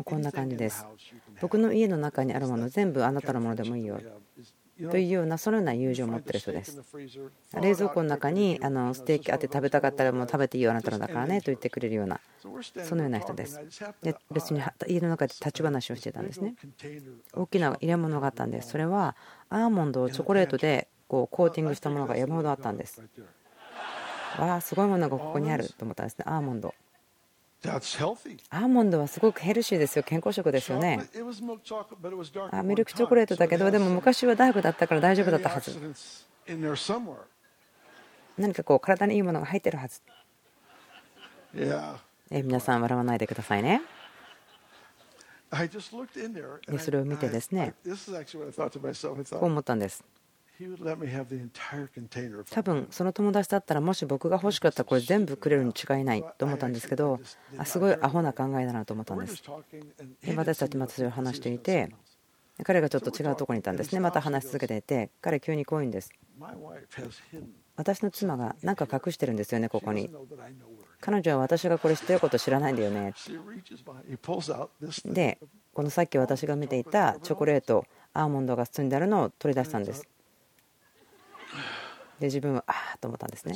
[0.04, 0.84] こんな感じです。
[1.40, 4.00] 僕の家の中にあるもの全部あなたのものでもいいよ
[4.78, 6.82] というようなそのような友情を持っている人です。
[7.60, 12.20] 冷蔵庫の中にあのステーキあって食べたかったらもう食べていいよあなたのだからねと言ってくれるような
[12.84, 13.58] そのような人です。
[14.02, 16.54] で別に家の中で立ち話をしてたんですね。
[17.32, 18.70] 大きな入れ物があったんです。
[18.70, 19.16] それは
[19.48, 23.02] アーモンドをチョコレートでこうコーティングしたものが山ほどあったんです。
[24.38, 26.24] わあすごいものがここにあると思ったんですね。
[26.28, 26.74] アーモンド
[27.64, 31.00] アーモンドはすごくヘルシーですよ、健康食ですよね。
[32.52, 35.72] あミルクチョコレートだけど、でも昔はダークだったから大丈夫だったはず。
[38.38, 40.00] 何かこう体にいいものが入ってるはず。
[42.30, 43.82] え皆さん、笑わないでくださいね。
[46.66, 47.74] でそれを見てですね
[49.38, 50.04] こう思ったんです
[52.50, 57.20] 多分その友達だったらもし僕が欲しかったらこれ全部くれるに違いないと思ったんですけど
[57.58, 59.42] あすごいアホな考えだなと思ったんです。
[60.22, 61.92] で私たちまたそれを話していて
[62.64, 64.00] 彼がちょっと違うところにいたんですね。
[64.00, 66.10] また話し続けていて彼急にこう言うんです。
[67.76, 70.10] 私の妻が何か隠してるんですよねここに。
[71.00, 73.12] 彼女は私がこれ知ってること知らないんだよね。
[75.04, 75.38] で
[75.74, 77.84] このさっき私が見ていたチョコレート
[78.14, 80.08] アーモンドが包んであるのを取り出したんです
[82.20, 83.54] で自分はああと思ったんですね。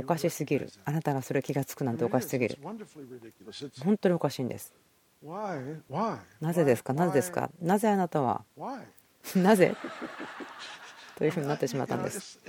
[0.00, 0.70] おかしすぎる。
[0.84, 2.58] あなたがそれ気が付くなんておかしすぎる。
[3.84, 4.72] 本当におかしいんです。
[6.40, 6.92] なぜですか？
[6.92, 7.50] なぜですか？
[7.60, 8.44] なぜあなたは？
[9.36, 9.74] なぜ？
[11.16, 12.40] というふうになってしまったんです。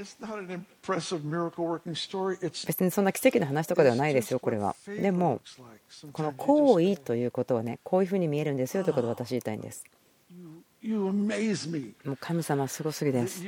[2.65, 4.75] 別にそんな奇跡の話とかではないですよこれは。
[4.87, 5.41] でも
[6.11, 9.83] この行為ということはねこういうふうに見えるんですよということを私言いたいんです
[12.03, 13.41] もう神様はすごすぎです。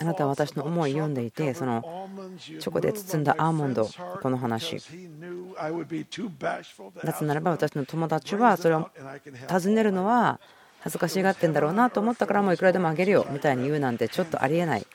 [0.00, 2.08] あなたは私の思いを読んでいて、その
[2.38, 3.86] チョコで包んだアーモンド、
[4.22, 4.76] この話。
[7.04, 8.90] なぜならば私の友達はそれを
[9.48, 10.40] 尋ねるのは
[10.80, 14.86] 恥ずかしがってんだろうなと思ったからもういくらでもあげるよみたいに言うなんてちょっとありえない。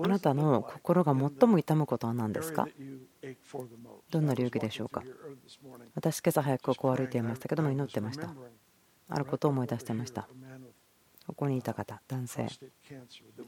[0.00, 2.68] あなたの心が最も痛むことは何ですか？
[4.10, 5.02] どんな流儀でしょうか？
[5.94, 8.32] 私、今朝早くここを歩いていましたけども祈ってました。
[9.08, 10.28] あることを思い出していました。
[11.26, 12.48] ここにいた方、男性、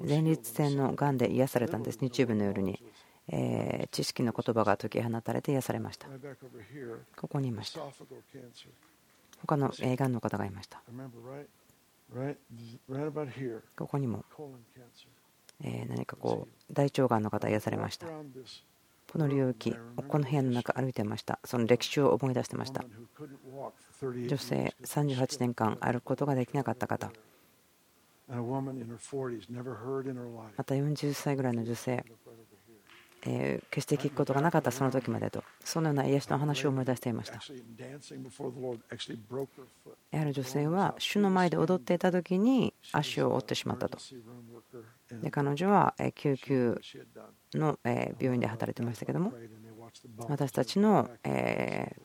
[0.06, 2.82] 前立腺のがんで癒されたんです、日曜日の夜に。
[3.32, 6.08] え知識の言葉が解き放たれて癒されました。
[7.16, 7.80] ここにいました。
[9.38, 10.82] 他のがんの方がいました。
[13.76, 14.24] ここにも
[15.62, 18.06] え何かこう大腸がんの方癒されました。
[19.12, 19.74] この領域
[20.08, 21.40] この部屋の中歩いてました。
[21.44, 22.84] その歴史を思い出してました。
[24.02, 27.10] 女性38年間歩くことができなかった方。
[30.56, 32.04] また40歳ぐらいの女性
[33.26, 35.44] え決して聞くことがなかったその時までと。
[35.62, 37.40] そのような癒しの話を思い出していました。
[40.12, 43.98] ある女性は主の前で踊っていた時に足を折ってしまったと。
[45.22, 46.80] で彼女は救急
[47.54, 49.32] の病院で働いてましたけども
[50.28, 51.10] 私たちの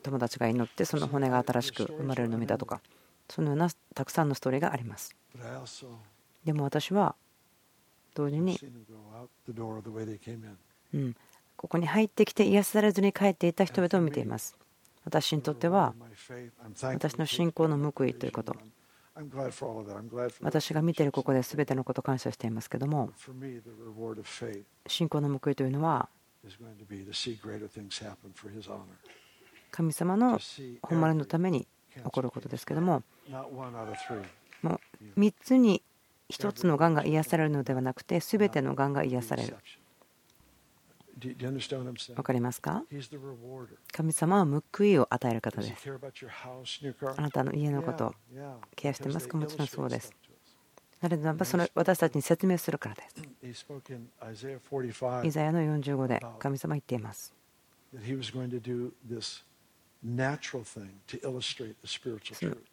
[0.03, 2.81] 友達が祈ってその骨が新しく生まれるのを見たとか
[3.29, 5.15] そのようなたくさんのストーリーがあります。
[6.43, 7.15] でも私は
[8.13, 8.59] 同時に
[10.93, 11.15] うん
[11.57, 14.55] ここに入ってきて癒されずに帰っていた人々を見ています。
[15.05, 15.93] 私にとっては
[16.81, 18.55] 私の信仰の報いということ。
[20.41, 23.11] 私が見ているここで全てのことを感謝していますけども
[24.87, 26.09] 信仰の報いというのは
[29.71, 30.37] 神様の
[30.81, 33.03] 誉れのために起こることですけども
[34.61, 34.79] も
[35.17, 35.81] う3つに
[36.29, 39.55] 1つのがんが癒されるのではなくて全てのがんが癒される
[41.17, 42.83] 分かりますか？
[43.91, 45.89] 神様は報いを与える方です。
[47.15, 48.13] あなたの家のことを
[48.75, 49.37] ケアしてますか？
[49.37, 50.13] もちろんそうです。
[51.01, 53.63] なので、その私たちに説明するからです。
[55.23, 57.33] イザヤの45で神様は言っています。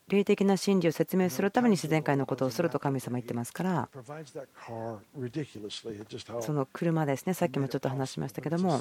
[0.09, 3.89] 霊的な真理を説明するために自然界のことをすると神様言ってますから
[6.41, 8.81] その車ですねさっきもちょっと話しましたけども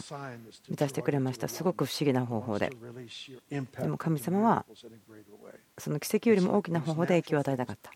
[0.69, 1.47] 満たしてくれました。
[1.47, 2.71] すごく不思議な方法で。
[3.49, 4.65] でも神様は
[5.77, 7.91] その奇跡よりも大きな方法で影響を与えたかった。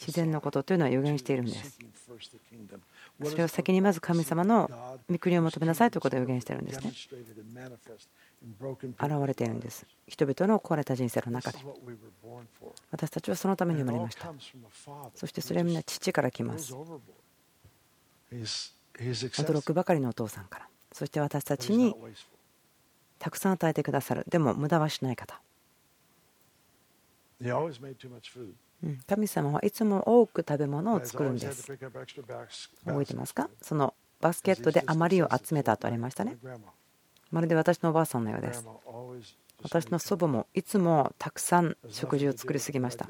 [0.00, 1.78] 自然のことというのは予言しているんです。
[3.22, 4.70] それを先にまず神様の
[5.10, 6.92] 御国を求めなさいということを予言しているんですね
[8.44, 9.86] 現れているんです。
[10.06, 11.58] 人々の壊れた人生の中で。
[12.90, 14.32] 私たちはそのために生まれました。
[15.14, 16.74] そしてそれはみんな父から来ます。
[18.32, 20.68] 驚くばかりのお父さんから。
[20.92, 21.94] そして私たちに
[23.18, 24.24] たくさん与えてくださる。
[24.28, 25.40] でも無駄はしない方。
[29.06, 31.66] 神様はいつも多く食べ物を作るんです。
[31.66, 33.48] 覚えてますか？
[33.62, 36.38] そのバスケットで余りを集めたとありましたね
[37.34, 38.64] まるで私のおばあさんのようです。
[39.62, 43.08] 私の祖母もいつもたくさん食事を作りすぎました。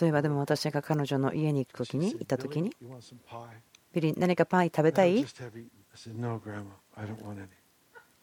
[0.00, 2.72] 例えばでも私が彼女の家に行く時に行った時に
[3.92, 5.26] ビリー何かパイ食べたい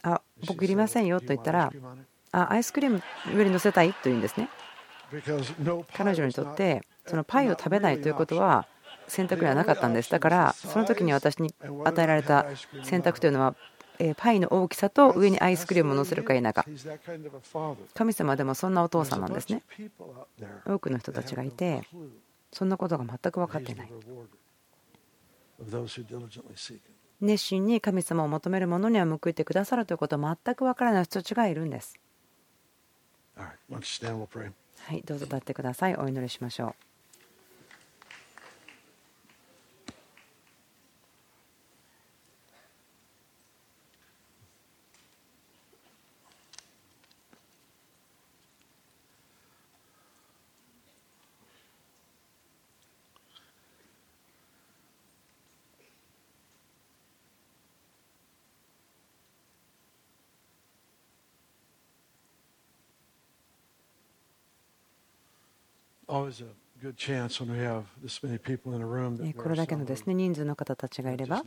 [0.04, 1.74] あ僕いりませんよと言ったら
[2.32, 3.04] あアイスクリーム
[3.36, 3.92] 上に乗せたい？
[3.92, 4.50] と言うんですね
[5.94, 8.66] 彼女にとってそのパイを食べないということは
[9.10, 11.54] 選択ではなかったんですだからその時に私に
[11.84, 12.46] 与えられた
[12.84, 13.56] 選択というのは
[14.16, 16.66] パイの大きさと上にアイスクリームを乗せるか否か
[17.94, 19.62] 神様でもそんなお父さんなんですね。
[20.66, 21.84] 多くの人たちがいて
[22.52, 23.76] そんなことが全く分かってい。
[23.76, 23.90] ない
[27.22, 32.00] 熱心に神様を求める者には報いてくださるということは全く分からない人たちがいるんです。
[34.80, 35.96] はいどうぞ立ってください。
[35.98, 36.89] お祈りしましょう
[69.34, 71.44] これだけのですね人数の方たちがいれば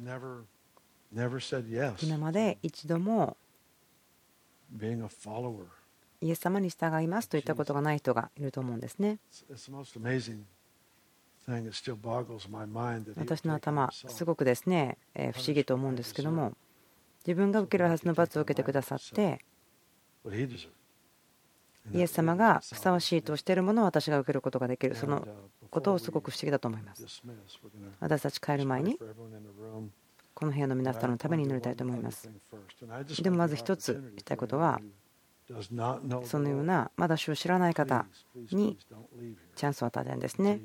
[2.03, 3.37] 今まで一度も
[6.21, 9.19] イエス様に従いますといったことがない人がいると思うんですね。
[13.17, 16.53] 私の頭、すごくですね不思議と思うんですけども
[17.27, 19.41] 自分が受けるはずの罰を受けてくださって
[21.91, 24.95] イエス様がふさわしいとしているものを私が受けることができる。
[24.95, 25.27] その
[25.71, 27.05] ことをすごく不思議だと思います。
[27.99, 28.99] 私たち帰る前に
[30.35, 32.31] この部屋の皆さんのために祈りたいと思います。
[33.23, 34.81] でもまず一つ言いたいことは
[36.25, 38.07] そのようなまだ主を知らない方
[38.53, 38.79] に
[39.57, 40.61] チャンスを与えたんですね。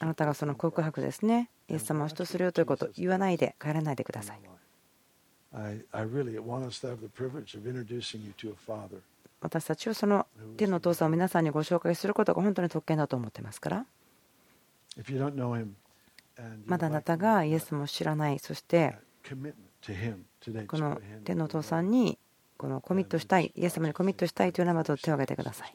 [0.00, 1.50] あなたがその告白ですね。
[1.68, 4.40] イエス様を主とするよということを言わないで帰らないでください
[9.40, 10.26] 私たちはその
[10.56, 13.86] 天のお父さんを皆さんにご紹介することが本当に特権だと思ってますから
[16.66, 18.96] まだあなたがイエスも知らないそして
[20.66, 22.18] この天のお父さんに
[22.56, 25.72] このコミットしたいイエス様にコミットしたいというならば手を挙げてください。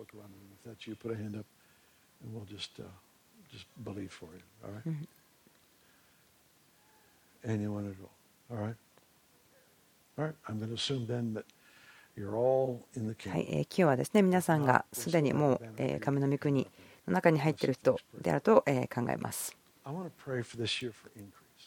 [12.17, 16.65] はい、今日はですね皆さんがすでにもう神の御国
[17.07, 18.65] の中に入っている人であると考
[19.09, 19.57] えます。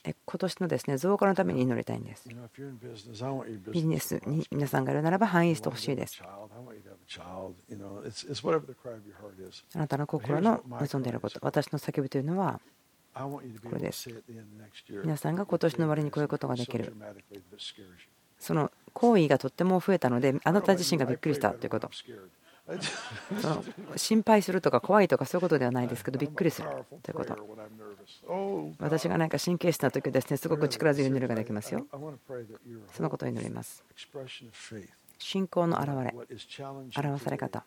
[0.05, 2.27] 今年のですね増加のために祈りたいんです。
[3.71, 6.23] ビジネスに皆さんがいるならば反映してほしいです。
[9.75, 12.59] あなたの心の望んでいること、私の叫びというのは
[13.13, 13.43] こ
[13.73, 14.09] れです。
[15.05, 16.95] 皆さんが今年の終わりにこういうことができる。
[18.39, 21.51] その行為がとっても増えたのであなた自身がびっくりした。
[21.51, 21.91] ということ。
[23.97, 26.69] 心配するとか怖いとかそういうことではないですけどびっくりする。
[27.03, 27.37] ということ。
[28.79, 31.87] 私が何か神経質な時ですねすごく力強い祈りができますよ。
[32.93, 33.85] そのことを祈ります。
[35.19, 36.15] 信仰の表れ。
[36.15, 37.65] 表され方。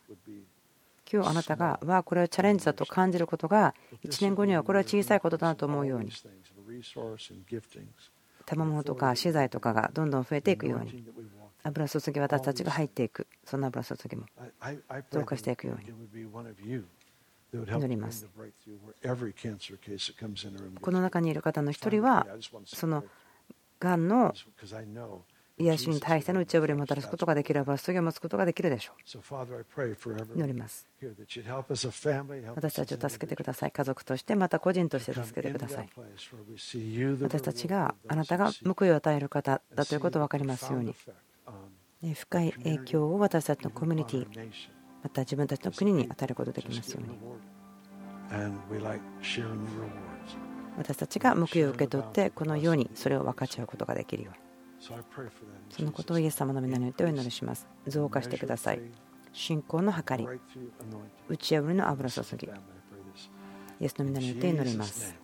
[1.11, 6.11] 今日あなたがわあこれはチャレンジだと感じることが1年後にはこれは小さいことだなと思うように
[8.45, 11.05] 賜物とか資材とかがどんどん増えていくように。
[11.63, 13.27] 油注ぎ私たちが入っていく。
[13.45, 14.25] そんな油注ぎも。
[15.11, 15.91] 増加していくように。
[17.53, 18.27] 祈ります。
[20.81, 22.25] この中にいる方の一人は
[22.65, 23.03] その
[23.79, 24.33] がんの
[25.61, 28.97] 癒しに対しての打ち破りをもたらすことができる油注ぎを持つことができるでしょう。
[30.35, 30.87] 祈ります。
[32.55, 33.71] 私たちを助けてください。
[33.71, 35.89] 家族としてまた個人として助けてください。
[37.21, 40.95] 私たちがあなたが報いを与える方だということを分かりますように。
[42.15, 44.27] 深い影響を私たちのコミュニティ
[45.03, 47.17] また自分たちの国に与えることができますように。
[50.77, 54.50] 私たちが報いを受け取ってこの世にそれを分かち合うことができるように
[55.69, 57.67] そのことをイエス様の皆によってお祈りします。
[57.87, 58.81] 増加してください。
[59.31, 60.27] 信仰の計り。
[61.29, 62.47] 打ち破りの油注ぎ。
[62.47, 65.15] イエスの皆によって祈ります。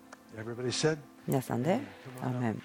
[1.27, 1.79] 皆さんで
[2.21, 2.61] アーメン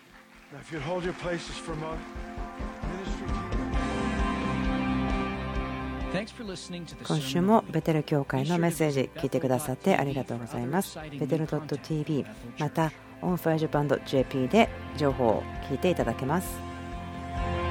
[7.07, 10.99] 今週もベテル教会のメッセージ聞いてくださってありがとうございます。
[11.19, 12.27] Bethel .tv
[12.59, 14.69] また On Fire Japan .jp で
[14.99, 16.72] 情報を聞いていただけます。
[17.35, 17.62] Thank you.